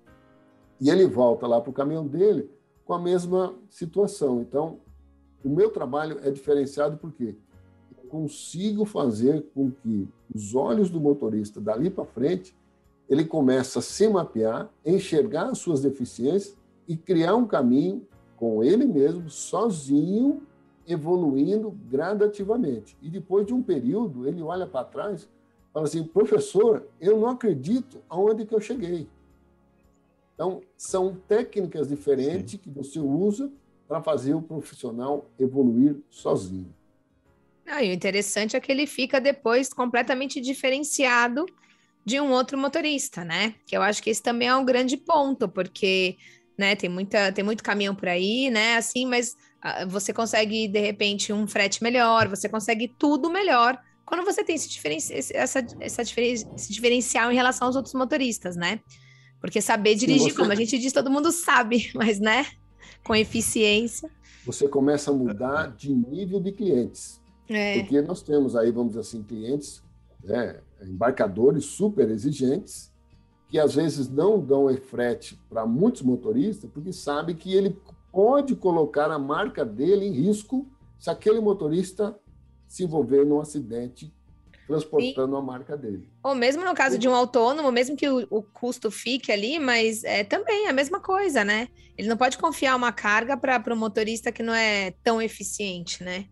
E 0.81 0.89
ele 0.89 1.07
volta 1.07 1.47
lá 1.47 1.61
para 1.61 1.69
o 1.69 1.73
caminhão 1.73 2.05
dele 2.05 2.49
com 2.83 2.93
a 2.93 2.99
mesma 2.99 3.55
situação. 3.69 4.41
Então, 4.41 4.79
o 5.45 5.49
meu 5.49 5.69
trabalho 5.71 6.19
é 6.21 6.29
diferenciado 6.29 6.97
porque 6.97 7.37
eu 7.97 8.09
consigo 8.09 8.83
fazer 8.83 9.45
com 9.53 9.71
que 9.71 10.09
os 10.33 10.53
olhos 10.53 10.89
do 10.89 10.99
motorista 10.99 11.61
dali 11.61 11.89
para 11.89 12.03
frente 12.03 12.53
ele 13.07 13.23
começa 13.25 13.79
a 13.79 13.81
se 13.81 14.07
mapear, 14.09 14.69
enxergar 14.85 15.49
as 15.49 15.57
suas 15.57 15.81
deficiências 15.81 16.60
e 16.87 16.95
criar 16.97 17.35
um 17.35 17.45
caminho 17.45 18.07
com 18.35 18.63
ele 18.63 18.85
mesmo, 18.85 19.29
sozinho, 19.29 20.41
evoluindo 20.87 21.71
gradativamente. 21.89 22.97
E 23.01 23.09
depois 23.09 23.45
de 23.45 23.53
um 23.53 23.61
período, 23.61 24.27
ele 24.27 24.41
olha 24.41 24.65
para 24.65 24.85
trás 24.85 25.23
e 25.23 25.27
fala 25.73 25.85
assim: 25.85 26.03
professor, 26.03 26.87
eu 26.99 27.19
não 27.19 27.29
acredito 27.29 27.99
aonde 28.09 28.45
que 28.45 28.53
eu 28.53 28.59
cheguei. 28.59 29.07
Então, 30.33 30.61
são 30.75 31.15
técnicas 31.27 31.87
diferentes 31.87 32.53
Sim. 32.53 32.57
que 32.57 32.69
você 32.69 32.99
usa 32.99 33.51
para 33.87 34.01
fazer 34.01 34.33
o 34.33 34.41
profissional 34.41 35.25
evoluir 35.37 35.97
sozinho. 36.09 36.73
Ah, 37.67 37.83
e 37.83 37.91
o 37.91 37.93
interessante 37.93 38.55
é 38.55 38.59
que 38.59 38.71
ele 38.71 38.87
fica 38.87 39.21
depois 39.21 39.71
completamente 39.71 40.41
diferenciado 40.41 41.45
de 42.03 42.19
um 42.19 42.31
outro 42.31 42.57
motorista, 42.57 43.23
né? 43.23 43.53
Que 43.65 43.77
eu 43.77 43.81
acho 43.81 44.01
que 44.01 44.09
esse 44.09 44.21
também 44.21 44.47
é 44.47 44.55
um 44.55 44.65
grande 44.65 44.97
ponto, 44.97 45.47
porque 45.47 46.17
né, 46.57 46.75
tem, 46.75 46.89
muita, 46.89 47.31
tem 47.31 47.43
muito 47.43 47.63
caminhão 47.63 47.95
por 47.95 48.07
aí, 48.07 48.49
né? 48.49 48.75
Assim, 48.75 49.05
mas 49.05 49.35
uh, 49.63 49.87
você 49.87 50.13
consegue, 50.13 50.67
de 50.67 50.79
repente, 50.79 51.33
um 51.33 51.47
frete 51.47 51.81
melhor, 51.81 52.27
você 52.27 52.47
consegue 52.47 52.87
tudo 52.87 53.29
melhor 53.29 53.79
quando 54.11 54.25
você 54.25 54.43
tem 54.43 54.55
esse, 54.55 54.67
diferenci 54.67 55.13
essa, 55.33 55.65
essa 55.79 56.03
diferen 56.03 56.33
esse 56.33 56.73
diferencial 56.73 57.31
em 57.31 57.35
relação 57.35 57.67
aos 57.67 57.77
outros 57.77 57.95
motoristas, 57.95 58.57
né? 58.57 58.81
Porque 59.39 59.61
saber 59.61 59.95
dirigir, 59.95 60.23
Sim, 60.23 60.29
você... 60.31 60.37
como 60.37 60.51
a 60.51 60.55
gente 60.55 60.77
diz, 60.77 60.91
todo 60.91 61.09
mundo 61.09 61.31
sabe, 61.31 61.89
mas, 61.95 62.19
né? 62.19 62.45
Com 63.05 63.15
eficiência. 63.15 64.11
Você 64.45 64.67
começa 64.67 65.11
a 65.11 65.13
mudar 65.13 65.67
de 65.67 65.93
nível 65.93 66.41
de 66.41 66.51
clientes. 66.51 67.21
É. 67.47 67.79
Porque 67.79 68.01
nós 68.01 68.21
temos 68.21 68.55
aí, 68.55 68.69
vamos 68.69 68.89
dizer 68.89 69.01
assim, 69.01 69.23
clientes, 69.23 69.81
né, 70.23 70.59
embarcadores 70.83 71.65
super 71.65 72.09
exigentes, 72.09 72.90
que 73.51 73.59
às 73.59 73.75
vezes 73.75 74.09
não 74.09 74.39
dão 74.39 74.73
frete 74.77 75.39
para 75.49 75.65
muitos 75.65 76.01
motoristas, 76.01 76.69
porque 76.71 76.91
sabe 76.91 77.35
que 77.35 77.53
ele 77.53 77.77
pode 78.11 78.55
colocar 78.55 79.11
a 79.11 79.19
marca 79.19 79.63
dele 79.63 80.05
em 80.05 80.11
risco 80.11 80.65
se 80.97 81.09
aquele 81.09 81.39
motorista 81.39 82.17
se 82.67 82.83
envolver 82.83 83.25
num 83.25 83.39
acidente 83.39 84.11
transportando 84.65 85.33
Sim. 85.33 85.37
a 85.37 85.41
marca 85.41 85.75
dele. 85.75 86.07
Ou 86.23 86.33
mesmo 86.33 86.63
no 86.63 86.73
caso 86.73 86.97
de 86.97 87.09
um 87.09 87.13
autônomo, 87.13 87.69
mesmo 87.71 87.97
que 87.97 88.07
o, 88.07 88.25
o, 88.29 88.41
custo 88.41 88.89
fique 88.89 89.31
ali, 89.31 89.59
mas 89.59 90.03
é 90.05 90.23
também 90.23 90.67
a 90.67 90.73
mesma 90.73 91.01
coisa, 91.01 91.43
né? 91.43 91.67
Ele 91.97 92.07
não 92.07 92.15
pode 92.15 92.37
confiar 92.37 92.75
uma 92.77 92.93
carga 92.93 93.35
para 93.35 93.61
o 93.67 93.73
um 93.73 93.75
motorista 93.75 94.31
que 94.31 94.41
não 94.41 94.53
é 94.53 94.91
tão 95.03 95.21
eficiente, 95.21 96.01
né? 96.01 96.25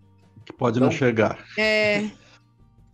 que 0.49 0.53
pode 0.53 0.79
então, 0.79 0.89
não 0.89 0.95
chegar. 0.95 1.45
É. 1.57 2.09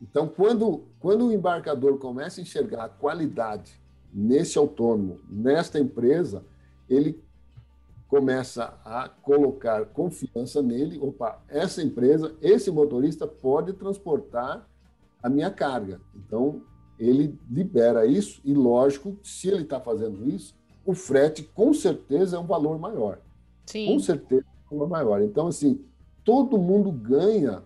Então, 0.01 0.27
quando, 0.27 0.85
quando 0.99 1.25
o 1.25 1.31
embarcador 1.31 1.97
começa 1.97 2.39
a 2.39 2.43
enxergar 2.43 2.83
a 2.83 2.89
qualidade 2.89 3.71
nesse 4.15 4.57
autônomo, 4.57 5.19
nesta 5.29 5.77
empresa, 5.77 6.41
ele 6.89 7.21
começa 8.07 8.79
a 8.85 9.09
colocar 9.09 9.85
confiança 9.87 10.61
nele. 10.61 10.97
Opa, 10.99 11.43
essa 11.49 11.81
empresa, 11.81 12.33
esse 12.41 12.71
motorista 12.71 13.27
pode 13.27 13.73
transportar 13.73 14.65
a 15.21 15.29
minha 15.29 15.51
carga. 15.51 15.99
Então, 16.15 16.61
ele 16.97 17.37
libera 17.51 18.05
isso 18.05 18.39
e, 18.45 18.53
lógico, 18.53 19.17
se 19.21 19.49
ele 19.49 19.63
está 19.63 19.81
fazendo 19.81 20.29
isso, 20.29 20.55
o 20.85 20.93
frete 20.93 21.43
com 21.43 21.73
certeza 21.73 22.37
é 22.37 22.39
um 22.39 22.45
valor 22.45 22.79
maior. 22.79 23.19
Sim. 23.65 23.87
Com 23.87 23.99
certeza 23.99 24.45
é 24.45 24.73
um 24.73 24.77
valor 24.77 24.89
maior. 24.89 25.21
Então, 25.21 25.47
assim, 25.47 25.83
todo 26.23 26.57
mundo 26.57 26.89
ganha 26.89 27.63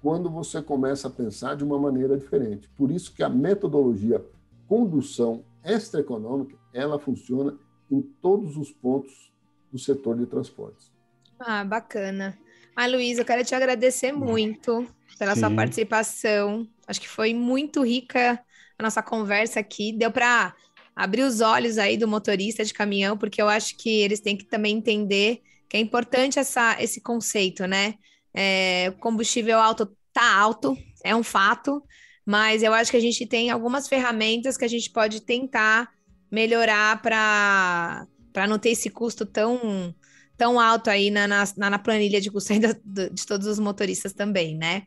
quando 0.00 0.30
você 0.30 0.62
começa 0.62 1.08
a 1.08 1.10
pensar 1.10 1.56
de 1.56 1.64
uma 1.64 1.78
maneira 1.78 2.16
diferente. 2.16 2.68
Por 2.76 2.92
isso 2.92 3.12
que 3.12 3.24
a 3.24 3.28
metodologia 3.28 4.24
condução 4.68 5.42
extraeconômica, 5.64 6.56
ela 6.72 6.98
funciona 6.98 7.58
em 7.90 8.00
todos 8.00 8.56
os 8.56 8.70
pontos 8.70 9.32
do 9.72 9.78
setor 9.78 10.18
de 10.18 10.26
transportes. 10.26 10.92
Ah, 11.38 11.64
bacana. 11.64 12.38
Ah, 12.76 12.86
Luiz, 12.86 13.18
eu 13.18 13.24
quero 13.24 13.44
te 13.44 13.54
agradecer 13.54 14.12
muito 14.12 14.86
pela 15.18 15.34
Sim. 15.34 15.40
sua 15.40 15.50
participação. 15.50 16.68
Acho 16.86 17.00
que 17.00 17.08
foi 17.08 17.34
muito 17.34 17.82
rica 17.82 18.40
a 18.78 18.82
nossa 18.82 19.02
conversa 19.02 19.60
aqui. 19.60 19.92
Deu 19.92 20.10
para 20.10 20.54
abrir 20.94 21.22
os 21.22 21.40
olhos 21.40 21.78
aí 21.78 21.96
do 21.96 22.08
motorista 22.08 22.64
de 22.64 22.74
caminhão, 22.74 23.16
porque 23.16 23.40
eu 23.40 23.48
acho 23.48 23.76
que 23.76 24.00
eles 24.00 24.20
têm 24.20 24.36
que 24.36 24.44
também 24.44 24.76
entender 24.76 25.42
que 25.68 25.76
é 25.76 25.80
importante 25.80 26.38
essa, 26.38 26.76
esse 26.82 27.00
conceito, 27.00 27.66
né? 27.66 27.94
É, 28.34 28.92
combustível 29.00 29.58
alto 29.58 29.86
tá 30.12 30.36
alto, 30.36 30.76
é 31.04 31.14
um 31.14 31.22
fato, 31.22 31.82
mas 32.30 32.62
eu 32.62 32.72
acho 32.72 32.92
que 32.92 32.96
a 32.96 33.00
gente 33.00 33.26
tem 33.26 33.50
algumas 33.50 33.88
ferramentas 33.88 34.56
que 34.56 34.64
a 34.64 34.68
gente 34.68 34.88
pode 34.88 35.20
tentar 35.20 35.90
melhorar 36.30 37.02
para 37.02 38.06
não 38.46 38.56
ter 38.56 38.70
esse 38.70 38.88
custo 38.88 39.26
tão, 39.26 39.92
tão 40.36 40.60
alto 40.60 40.88
aí 40.88 41.10
na, 41.10 41.26
na, 41.26 41.44
na 41.56 41.76
planilha 41.76 42.20
de 42.20 42.30
custo 42.30 42.52
de, 42.54 42.60
de 43.10 43.26
todos 43.26 43.48
os 43.48 43.58
motoristas 43.58 44.12
também, 44.12 44.56
né? 44.56 44.84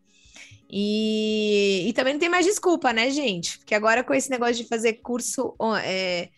E, 0.71 1.84
e 1.89 1.91
também 1.91 2.13
não 2.13 2.19
tem 2.21 2.29
mais 2.29 2.45
desculpa, 2.45 2.93
né, 2.93 3.10
gente? 3.10 3.58
Porque 3.58 3.75
agora 3.75 4.06
com 4.06 4.13
esse 4.13 4.29
negócio 4.29 4.56
de 4.56 4.63
fazer 4.63 4.93
curso 5.03 5.53
é, 5.84 6.29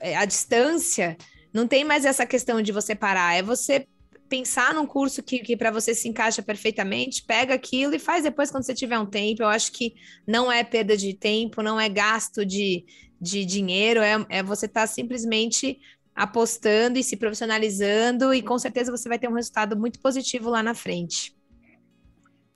é, 0.00 0.16
à 0.16 0.24
distância, 0.24 1.18
não 1.52 1.68
tem 1.68 1.84
mais 1.84 2.06
essa 2.06 2.24
questão 2.24 2.62
de 2.62 2.72
você 2.72 2.94
parar, 2.94 3.34
é 3.36 3.42
você 3.42 3.86
pensar 4.28 4.74
num 4.74 4.86
curso 4.86 5.22
que, 5.22 5.38
que 5.40 5.56
para 5.56 5.70
você 5.70 5.94
se 5.94 6.08
encaixa 6.08 6.42
perfeitamente, 6.42 7.24
pega 7.24 7.54
aquilo 7.54 7.94
e 7.94 7.98
faz 7.98 8.24
depois 8.24 8.50
quando 8.50 8.64
você 8.64 8.74
tiver 8.74 8.98
um 8.98 9.06
tempo. 9.06 9.42
Eu 9.42 9.48
acho 9.48 9.72
que 9.72 9.94
não 10.26 10.50
é 10.50 10.62
perda 10.64 10.96
de 10.96 11.14
tempo, 11.14 11.62
não 11.62 11.78
é 11.78 11.88
gasto 11.88 12.44
de, 12.44 12.84
de 13.20 13.44
dinheiro, 13.44 14.00
é, 14.00 14.24
é 14.28 14.42
você 14.42 14.66
estar 14.66 14.82
tá 14.82 14.86
simplesmente 14.86 15.78
apostando 16.14 16.98
e 16.98 17.04
se 17.04 17.16
profissionalizando, 17.16 18.32
e 18.32 18.40
com 18.40 18.58
certeza 18.58 18.90
você 18.90 19.08
vai 19.08 19.18
ter 19.18 19.28
um 19.28 19.34
resultado 19.34 19.76
muito 19.76 20.00
positivo 20.00 20.48
lá 20.48 20.62
na 20.62 20.74
frente. 20.74 21.36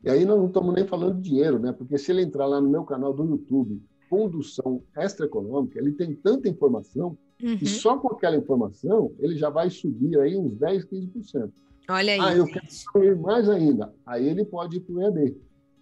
E 0.03 0.09
aí 0.09 0.25
nós 0.25 0.39
não 0.39 0.47
estamos 0.47 0.75
nem 0.75 0.87
falando 0.87 1.21
de 1.21 1.29
dinheiro, 1.29 1.59
né? 1.59 1.73
Porque 1.73 1.99
se 1.99 2.11
ele 2.11 2.23
entrar 2.23 2.47
lá 2.47 2.59
no 2.59 2.71
meu 2.71 2.85
canal 2.85 3.13
do 3.13 3.23
YouTube, 3.23 3.83
Condução 4.11 4.83
Extraeconômica, 4.95 5.79
ele 5.79 5.93
tem 5.93 6.15
tanta 6.15 6.49
informação 6.49 7.17
Uhum. 7.43 7.59
E 7.61 7.67
só 7.67 7.97
com 7.99 8.09
aquela 8.09 8.37
informação, 8.37 9.13
ele 9.19 9.37
já 9.37 9.49
vai 9.49 9.71
subir 9.71 10.19
aí 10.19 10.37
uns 10.37 10.55
10, 10.57 10.85
15%. 10.85 11.51
Olha 11.89 12.13
aí. 12.13 12.21
Ah, 12.21 12.35
eu 12.35 12.47
quero 12.47 12.67
subir 12.71 13.17
mais 13.17 13.49
ainda. 13.49 13.93
Aí 14.07 14.29
ele 14.29 14.45
pode 14.45 14.77
ir 14.77 14.81
para 14.81 14.95
o 14.95 15.01
EAD. 15.01 15.37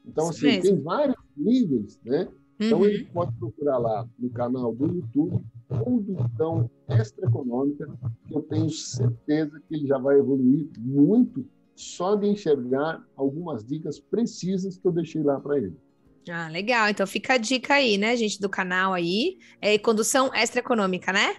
Então, 0.07 0.31
Isso 0.31 0.39
assim, 0.39 0.47
mesmo. 0.47 0.63
tem 0.63 0.81
vários 0.81 1.17
níveis, 1.37 2.01
né? 2.05 2.29
Então, 2.61 2.79
uhum. 2.79 2.87
ele 2.87 3.05
pode 3.07 3.33
procurar 3.37 3.79
lá 3.79 4.09
no 4.19 4.31
canal 4.31 4.75
do 4.75 4.87
YouTube 4.87 5.45
Condução 5.69 6.71
Extraeconômica, 6.89 7.87
que 8.27 8.35
eu 8.35 8.43
tenho 8.43 8.71
certeza 8.71 9.61
que 9.69 9.75
ele 9.75 9.87
já 9.87 9.99
vai 9.99 10.19
evoluir 10.19 10.69
muito 10.79 11.45
só 11.75 12.17
de 12.17 12.27
enxergar 12.27 13.05
algumas 13.15 13.65
dicas 13.65 14.01
precisas 14.01 14.79
que 14.79 14.89
eu 14.89 14.93
deixei 14.93 15.23
lá 15.23 15.39
para 15.39 15.59
ele. 15.59 15.77
Ah, 16.31 16.49
legal. 16.49 16.89
Então 16.89 17.07
fica 17.07 17.35
a 17.35 17.39
dica 17.39 17.75
aí, 17.75 17.99
né, 17.99 18.17
gente, 18.17 18.41
do 18.41 18.49
canal 18.49 18.93
aí. 18.93 19.39
É 19.61 19.79
condução 19.79 20.31
extraeconômica, 20.35 21.13
né? 21.13 21.37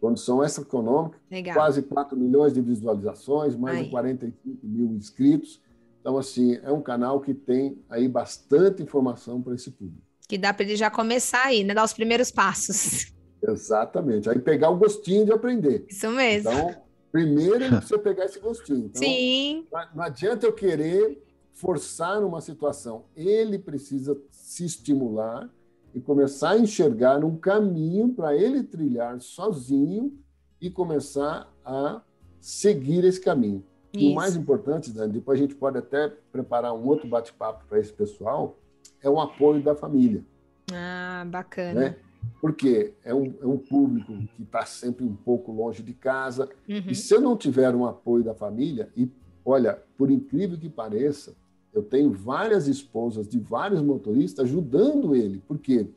Condição 0.00 0.44
extraeconômica, 0.44 1.18
Legal. 1.30 1.54
quase 1.54 1.82
4 1.82 2.16
milhões 2.16 2.52
de 2.52 2.60
visualizações, 2.60 3.56
mais 3.56 3.78
aí. 3.78 3.84
de 3.84 3.90
45 3.90 4.58
mil 4.62 4.94
inscritos. 4.94 5.62
Então, 6.00 6.18
assim, 6.18 6.58
é 6.62 6.70
um 6.70 6.82
canal 6.82 7.20
que 7.20 7.32
tem 7.32 7.82
aí 7.88 8.06
bastante 8.06 8.82
informação 8.82 9.40
para 9.40 9.54
esse 9.54 9.70
público. 9.70 10.02
Que 10.28 10.36
dá 10.36 10.52
para 10.52 10.64
ele 10.64 10.76
já 10.76 10.90
começar 10.90 11.46
aí, 11.46 11.64
né? 11.64 11.72
Dar 11.72 11.84
os 11.84 11.94
primeiros 11.94 12.30
passos. 12.30 13.14
Exatamente. 13.42 14.28
Aí 14.28 14.38
pegar 14.38 14.68
o 14.68 14.76
gostinho 14.76 15.24
de 15.24 15.32
aprender. 15.32 15.86
Isso 15.88 16.10
mesmo. 16.10 16.50
Então, 16.50 16.76
primeiro 17.10 17.64
é 17.64 17.70
você 17.70 17.96
pegar 17.96 18.26
esse 18.26 18.38
gostinho. 18.38 18.86
Então, 18.86 19.02
Sim. 19.02 19.66
Não 19.94 20.02
adianta 20.02 20.46
eu 20.46 20.52
querer 20.52 21.23
forçar 21.54 22.22
uma 22.22 22.40
situação. 22.40 23.04
Ele 23.16 23.58
precisa 23.58 24.20
se 24.30 24.64
estimular 24.64 25.48
e 25.94 26.00
começar 26.00 26.50
a 26.50 26.58
enxergar 26.58 27.24
um 27.24 27.36
caminho 27.36 28.12
para 28.12 28.36
ele 28.36 28.62
trilhar 28.62 29.20
sozinho 29.20 30.18
e 30.60 30.68
começar 30.68 31.48
a 31.64 32.02
seguir 32.40 33.04
esse 33.04 33.20
caminho. 33.20 33.64
E 33.92 34.10
o 34.10 34.14
mais 34.14 34.34
importante, 34.34 34.90
Dani, 34.90 35.12
depois 35.12 35.38
a 35.38 35.42
gente 35.42 35.54
pode 35.54 35.78
até 35.78 36.08
preparar 36.32 36.74
um 36.74 36.84
outro 36.84 37.08
bate-papo 37.08 37.64
para 37.68 37.78
esse 37.78 37.92
pessoal, 37.92 38.58
é 39.00 39.08
o 39.08 39.20
apoio 39.20 39.62
da 39.62 39.76
família. 39.76 40.24
Ah, 40.72 41.24
bacana. 41.28 41.80
Né? 41.80 41.96
Porque 42.40 42.92
é 43.04 43.14
um, 43.14 43.32
é 43.40 43.46
um 43.46 43.56
público 43.56 44.12
que 44.34 44.42
está 44.42 44.66
sempre 44.66 45.04
um 45.04 45.14
pouco 45.14 45.52
longe 45.52 45.82
de 45.82 45.94
casa. 45.94 46.48
Uhum. 46.68 46.82
E 46.88 46.94
se 46.94 47.14
eu 47.14 47.20
não 47.20 47.36
tiver 47.36 47.72
um 47.72 47.86
apoio 47.86 48.24
da 48.24 48.34
família, 48.34 48.90
e 48.96 49.08
olha, 49.44 49.80
por 49.96 50.10
incrível 50.10 50.58
que 50.58 50.68
pareça, 50.68 51.36
eu 51.74 51.82
tenho 51.82 52.12
várias 52.12 52.68
esposas 52.68 53.28
de 53.28 53.38
vários 53.38 53.82
motoristas 53.82 54.44
ajudando 54.44 55.14
ele, 55.14 55.42
porque 55.46 55.88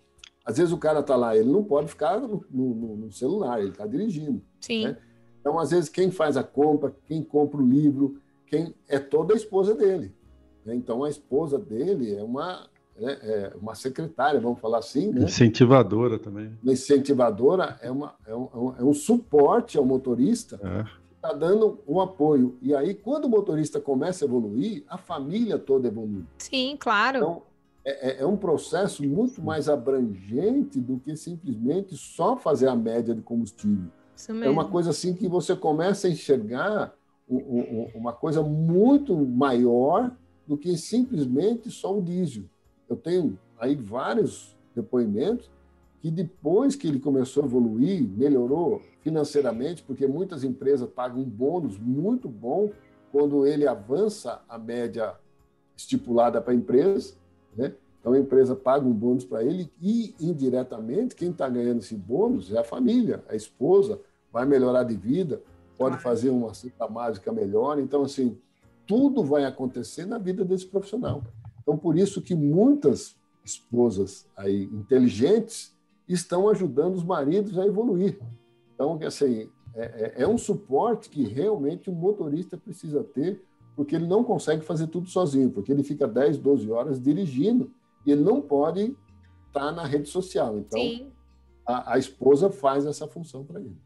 às 0.43 0.57
vezes 0.57 0.73
o 0.73 0.77
cara 0.77 1.01
está 1.01 1.15
lá, 1.15 1.37
ele 1.37 1.49
não 1.49 1.63
pode 1.63 1.89
ficar 1.89 2.19
no, 2.19 2.43
no, 2.49 2.95
no 2.95 3.11
celular, 3.11 3.59
ele 3.59 3.69
está 3.69 3.85
dirigindo. 3.85 4.41
Sim. 4.59 4.85
Né? 4.85 4.97
Então, 5.39 5.59
às 5.59 5.71
vezes, 5.71 5.89
quem 5.89 6.09
faz 6.09 6.35
a 6.35 6.43
compra, 6.43 6.93
quem 7.05 7.21
compra 7.21 7.61
o 7.61 7.65
livro, 7.65 8.17
quem 8.45 8.73
é 8.87 8.97
toda 8.97 9.33
a 9.33 9.37
esposa 9.37 9.75
dele. 9.75 10.13
Né? 10.65 10.75
Então, 10.75 11.03
a 11.03 11.09
esposa 11.09 11.59
dele 11.59 12.15
é 12.15 12.23
uma, 12.23 12.67
né, 12.97 13.17
é 13.21 13.53
uma 13.61 13.75
secretária, 13.75 14.39
vamos 14.39 14.59
falar 14.59 14.79
assim. 14.79 15.11
Né? 15.11 15.23
Incentivadora 15.23 16.17
também. 16.17 16.51
Incentivadora 16.63 17.77
é, 17.81 17.91
uma, 17.91 18.15
é, 18.25 18.35
um, 18.35 18.75
é 18.79 18.83
um 18.83 18.93
suporte 18.93 19.77
ao 19.77 19.85
motorista. 19.85 20.59
Está 21.17 21.33
dando 21.33 21.79
um 21.87 21.99
apoio. 21.99 22.57
E 22.61 22.73
aí, 22.73 22.93
quando 22.93 23.25
o 23.25 23.29
motorista 23.29 23.81
começa 23.81 24.23
a 24.23 24.27
evoluir, 24.27 24.83
a 24.87 24.97
família 24.97 25.57
toda 25.57 25.87
evolui. 25.87 26.23
Sim, 26.37 26.77
claro. 26.79 27.17
Então, 27.17 27.41
é, 27.83 28.09
é, 28.09 28.21
é, 28.21 28.25
um 28.25 28.37
processo 28.37 29.03
muito 29.03 29.41
mais 29.41 29.67
abrangente 29.67 30.79
do 30.79 30.99
que 30.99 31.15
simplesmente 31.15 31.95
só 31.95 32.37
fazer 32.37 32.67
a 32.67 32.75
média 32.75 33.15
de 33.15 33.21
combustível. 33.21 33.89
É 34.43 34.49
uma 34.49 34.65
coisa 34.65 34.89
assim 34.89 35.13
que 35.13 35.27
você 35.27 35.55
começa 35.55 36.07
a 36.07 36.09
enxergar 36.09 36.93
uma 37.95 38.13
coisa 38.13 38.41
muito 38.41 39.15
maior 39.15 40.11
do 40.45 40.57
que 40.57 40.77
simplesmente 40.77 41.69
só 41.69 41.97
o 41.97 42.01
diesel. 42.01 42.43
Eu 42.89 42.95
tenho 42.95 43.37
aí 43.59 43.75
vários 43.75 44.55
depoimentos 44.75 45.49
que 46.07 46.11
depois 46.11 46.73
que 46.73 46.87
ele 46.87 47.01
começou 47.01 47.43
a 47.43 47.45
evoluir, 47.45 48.01
melhorou 48.01 48.81
financeiramente, 49.01 49.83
porque 49.83 50.07
muitas 50.07 50.41
empresas 50.41 50.89
pagam 50.89 51.19
um 51.19 51.25
bônus 51.25 51.77
muito 51.77 52.29
bom 52.29 52.71
quando 53.11 53.45
ele 53.45 53.67
avança 53.67 54.41
a 54.47 54.57
média 54.57 55.15
estipulada 55.75 56.41
para 56.41 56.53
a 56.53 56.55
empresa, 56.55 57.15
né? 57.53 57.73
Então 57.99 58.13
a 58.13 58.19
empresa 58.19 58.55
paga 58.55 58.87
um 58.87 58.93
bônus 58.93 59.25
para 59.25 59.43
ele 59.43 59.69
e 59.81 60.15
indiretamente 60.17 61.13
quem 61.13 61.31
está 61.31 61.49
ganhando 61.49 61.79
esse 61.79 61.93
bônus 61.93 62.53
é 62.53 62.59
a 62.59 62.63
família, 62.63 63.21
a 63.27 63.35
esposa, 63.35 63.99
vai 64.31 64.45
melhorar 64.45 64.83
de 64.83 64.95
vida, 64.95 65.41
pode 65.77 65.97
fazer 65.97 66.29
uma 66.29 66.53
cita 66.53 66.87
mágica 66.87 67.33
melhor. 67.33 67.79
Então 67.79 68.03
assim, 68.03 68.37
tudo 68.85 69.25
vai 69.25 69.43
acontecer 69.43 70.05
na 70.05 70.17
vida 70.17 70.45
desse 70.45 70.67
profissional. 70.67 71.21
Então 71.61 71.77
por 71.77 71.97
isso 71.97 72.21
que 72.21 72.33
muitas 72.33 73.17
esposas 73.43 74.25
aí 74.37 74.63
inteligentes 74.71 75.75
estão 76.07 76.49
ajudando 76.49 76.95
os 76.95 77.03
maridos 77.03 77.57
a 77.57 77.65
evoluir. 77.65 78.19
Então 78.73 78.99
assim, 79.05 79.49
é, 79.75 80.23
é, 80.23 80.27
um 80.27 80.37
suporte 80.37 81.09
que 81.09 81.23
realmente 81.23 81.89
o 81.89 81.93
motorista 81.93 82.57
precisa 82.57 83.03
ter 83.03 83.43
porque 83.75 83.95
ele 83.95 84.07
não 84.07 84.23
consegue 84.23 84.65
fazer 84.65 84.87
tudo 84.87 85.07
sozinho, 85.07 85.51
porque 85.51 85.71
ele 85.71 85.83
fica 85.83 86.07
10, 86.07 86.39
12 86.39 86.71
horas 86.71 86.99
dirigindo 86.99 87.71
e 88.03 88.11
ele 88.11 88.23
não 88.23 88.41
pode 88.41 88.97
estar 89.45 89.71
na 89.71 89.85
rede 89.85 90.09
social. 90.09 90.57
Então, 90.57 91.11
a, 91.63 91.93
a, 91.93 91.99
esposa 91.99 92.49
faz 92.49 92.87
essa 92.87 93.07
função 93.07 93.45
para 93.45 93.59
ele. 93.59 93.77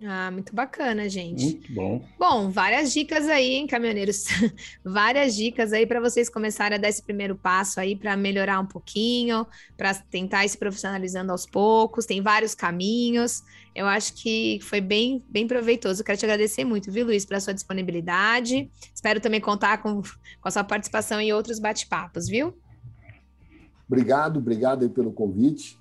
Ah, 0.00 0.30
muito 0.30 0.54
bacana, 0.54 1.08
gente. 1.08 1.42
Muito 1.42 1.72
bom. 1.72 2.04
Bom, 2.16 2.50
várias 2.50 2.92
dicas 2.92 3.26
aí, 3.26 3.54
hein, 3.54 3.66
caminhoneiros? 3.66 4.26
várias 4.84 5.34
dicas 5.34 5.72
aí 5.72 5.86
para 5.86 6.00
vocês 6.00 6.28
começarem 6.28 6.78
a 6.78 6.80
dar 6.80 6.88
esse 6.88 7.02
primeiro 7.02 7.34
passo 7.34 7.80
aí 7.80 7.96
para 7.96 8.16
melhorar 8.16 8.60
um 8.60 8.66
pouquinho, 8.66 9.44
para 9.76 9.92
tentar 9.94 10.44
ir 10.44 10.50
se 10.50 10.56
profissionalizando 10.56 11.32
aos 11.32 11.46
poucos. 11.46 12.06
Tem 12.06 12.22
vários 12.22 12.54
caminhos. 12.54 13.42
Eu 13.74 13.86
acho 13.86 14.14
que 14.14 14.60
foi 14.62 14.80
bem, 14.80 15.24
bem 15.28 15.48
proveitoso. 15.48 16.04
quero 16.04 16.16
te 16.16 16.24
agradecer 16.24 16.64
muito, 16.64 16.92
viu, 16.92 17.04
Luiz, 17.04 17.24
pela 17.24 17.40
sua 17.40 17.52
disponibilidade. 17.52 18.70
Espero 18.94 19.20
também 19.20 19.40
contar 19.40 19.82
com, 19.82 20.00
com 20.40 20.48
a 20.48 20.50
sua 20.50 20.62
participação 20.62 21.20
em 21.20 21.32
outros 21.32 21.58
bate-papos, 21.58 22.28
viu? 22.28 22.56
Obrigado, 23.88 24.38
obrigado 24.38 24.84
aí 24.84 24.88
pelo 24.88 25.12
convite. 25.12 25.76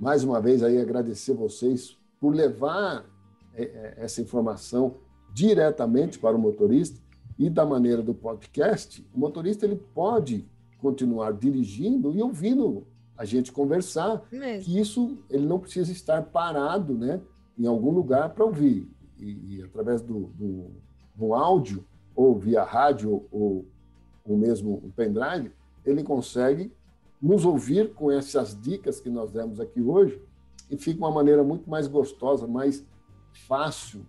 Mais 0.00 0.24
uma 0.24 0.40
vez 0.40 0.64
aí 0.64 0.80
agradecer 0.80 1.34
vocês 1.34 1.96
por 2.18 2.34
levar 2.34 3.11
essa 3.54 4.20
informação 4.20 4.96
diretamente 5.32 6.18
para 6.18 6.36
o 6.36 6.38
motorista 6.38 7.00
e 7.38 7.48
da 7.48 7.64
maneira 7.64 8.02
do 8.02 8.14
podcast, 8.14 9.06
o 9.14 9.18
motorista 9.18 9.64
ele 9.64 9.76
pode 9.94 10.46
continuar 10.78 11.32
dirigindo 11.32 12.14
e 12.14 12.22
ouvindo 12.22 12.86
a 13.16 13.24
gente 13.24 13.52
conversar, 13.52 14.22
Mesmo. 14.30 14.64
que 14.64 14.78
isso 14.78 15.18
ele 15.30 15.46
não 15.46 15.58
precisa 15.58 15.92
estar 15.92 16.22
parado, 16.22 16.94
né, 16.94 17.20
em 17.58 17.66
algum 17.66 17.90
lugar 17.90 18.30
para 18.30 18.44
ouvir 18.44 18.88
e, 19.18 19.56
e, 19.56 19.62
através 19.62 20.02
do, 20.02 20.26
do, 20.34 20.70
do 21.14 21.34
áudio 21.34 21.84
ou 22.14 22.38
via 22.38 22.64
rádio 22.64 23.24
ou, 23.30 23.64
ou 24.24 24.36
mesmo 24.36 24.82
um 24.84 24.90
pendrive, 24.90 25.52
ele 25.84 26.02
consegue 26.02 26.72
nos 27.20 27.44
ouvir 27.44 27.92
com 27.94 28.10
essas 28.10 28.60
dicas 28.60 29.00
que 29.00 29.08
nós 29.08 29.30
demos 29.30 29.60
aqui 29.60 29.80
hoje 29.80 30.20
e 30.68 30.76
fica 30.76 30.98
uma 30.98 31.10
maneira 31.10 31.44
muito 31.44 31.70
mais 31.70 31.86
gostosa, 31.86 32.46
mais 32.46 32.84
fácil 33.32 34.06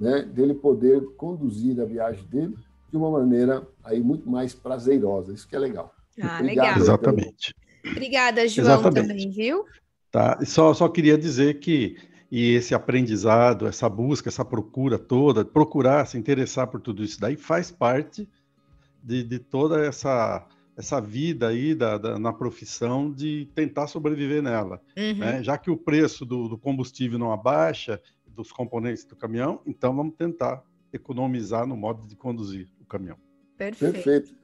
né, 0.00 0.22
dele 0.22 0.54
poder 0.54 1.00
conduzir 1.16 1.80
a 1.80 1.84
viagem 1.84 2.24
dele 2.26 2.54
de 2.90 2.96
uma 2.96 3.10
maneira 3.10 3.66
aí 3.82 4.02
muito 4.02 4.28
mais 4.28 4.54
prazerosa. 4.54 5.32
Isso 5.32 5.48
que 5.48 5.56
é 5.56 5.58
legal. 5.58 5.94
Ah, 6.20 6.38
Obrigado, 6.40 6.44
legal. 6.44 6.78
Exatamente. 6.78 7.54
Obrigada, 7.84 8.48
João, 8.48 8.66
Exatamente. 8.66 9.08
também, 9.08 9.30
viu? 9.30 9.64
Tá, 10.10 10.38
e 10.40 10.46
só, 10.46 10.74
só 10.74 10.88
queria 10.88 11.16
dizer 11.16 11.58
que 11.58 11.96
e 12.30 12.54
esse 12.54 12.74
aprendizado, 12.74 13.66
essa 13.66 13.86
busca, 13.90 14.30
essa 14.30 14.42
procura 14.42 14.98
toda, 14.98 15.44
procurar 15.44 16.06
se 16.06 16.16
interessar 16.16 16.66
por 16.66 16.80
tudo 16.80 17.04
isso 17.04 17.20
daí 17.20 17.36
faz 17.36 17.70
parte 17.70 18.26
de, 19.02 19.22
de 19.22 19.38
toda 19.38 19.84
essa 19.84 20.46
essa 20.74 20.98
vida 20.98 21.48
aí 21.48 21.74
da, 21.74 21.98
da, 21.98 22.18
na 22.18 22.32
profissão 22.32 23.12
de 23.12 23.46
tentar 23.54 23.86
sobreviver 23.86 24.42
nela. 24.42 24.80
Uhum. 24.96 25.18
Né? 25.18 25.42
Já 25.42 25.58
que 25.58 25.70
o 25.70 25.76
preço 25.76 26.24
do, 26.24 26.48
do, 26.48 26.56
combustível 26.56 27.18
não 27.18 27.30
abaixa, 27.30 28.00
dos 28.32 28.52
componentes 28.52 29.04
do 29.04 29.16
caminhão, 29.16 29.60
então 29.66 29.94
vamos 29.94 30.14
tentar 30.16 30.62
economizar 30.92 31.66
no 31.66 31.76
modo 31.76 32.06
de 32.06 32.16
conduzir 32.16 32.68
o 32.80 32.84
caminhão. 32.84 33.16
Perfeito. 33.56 33.92
Perfeito. 33.92 34.36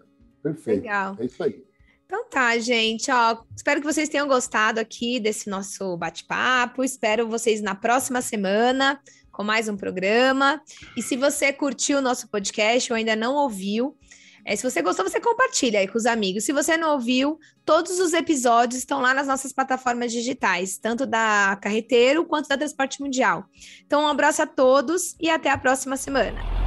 Perfeito. 0.43 0.83
Legal. 0.83 1.17
É 1.19 1.25
isso 1.25 1.43
aí. 1.43 1.65
Então 2.07 2.27
tá, 2.31 2.57
gente, 2.59 3.11
ó, 3.11 3.43
espero 3.55 3.81
que 3.81 3.87
vocês 3.87 4.09
tenham 4.09 4.27
gostado 4.27 4.81
aqui 4.81 5.21
desse 5.21 5.51
nosso 5.51 5.95
bate-papo. 5.97 6.83
Espero 6.83 7.29
vocês 7.29 7.61
na 7.61 7.75
próxima 7.75 8.23
semana 8.23 8.99
com 9.31 9.45
mais 9.45 9.69
um 9.69 9.77
programa. 9.77 10.61
E 10.97 11.03
se 11.03 11.17
você 11.17 11.53
curtiu 11.53 11.99
o 11.99 12.03
nosso 12.03 12.27
podcast 12.29 12.93
ou 12.93 12.97
ainda 12.97 13.15
não 13.15 13.37
ouviu, 13.37 13.97
é, 14.49 14.57
se 14.57 14.63
você 14.63 14.81
gostou, 14.81 15.07
você 15.07 15.21
compartilha 15.21 15.79
aí 15.79 15.87
com 15.87 15.99
os 15.99 16.07
amigos. 16.07 16.45
Se 16.45 16.55
você 16.55 16.75
não 16.75 16.93
ouviu, 16.93 17.39
todos 17.67 18.01
os 18.01 18.15
episódios 18.15 18.79
estão 18.79 18.99
lá 18.99 19.13
nas 19.13 19.27
nossas 19.27 19.53
plataformas 19.53 20.11
digitais, 20.11 20.79
tanto 20.79 21.05
da 21.05 21.59
Carreteiro 21.61 22.25
quanto 22.25 22.49
da 22.49 22.57
Transporte 22.57 23.03
Mundial. 23.03 23.45
Então, 23.85 24.05
um 24.05 24.09
abraço 24.09 24.41
a 24.41 24.47
todos 24.47 25.15
e 25.21 25.29
até 25.29 25.51
a 25.51 25.59
próxima 25.59 25.99
semana. 25.99 26.58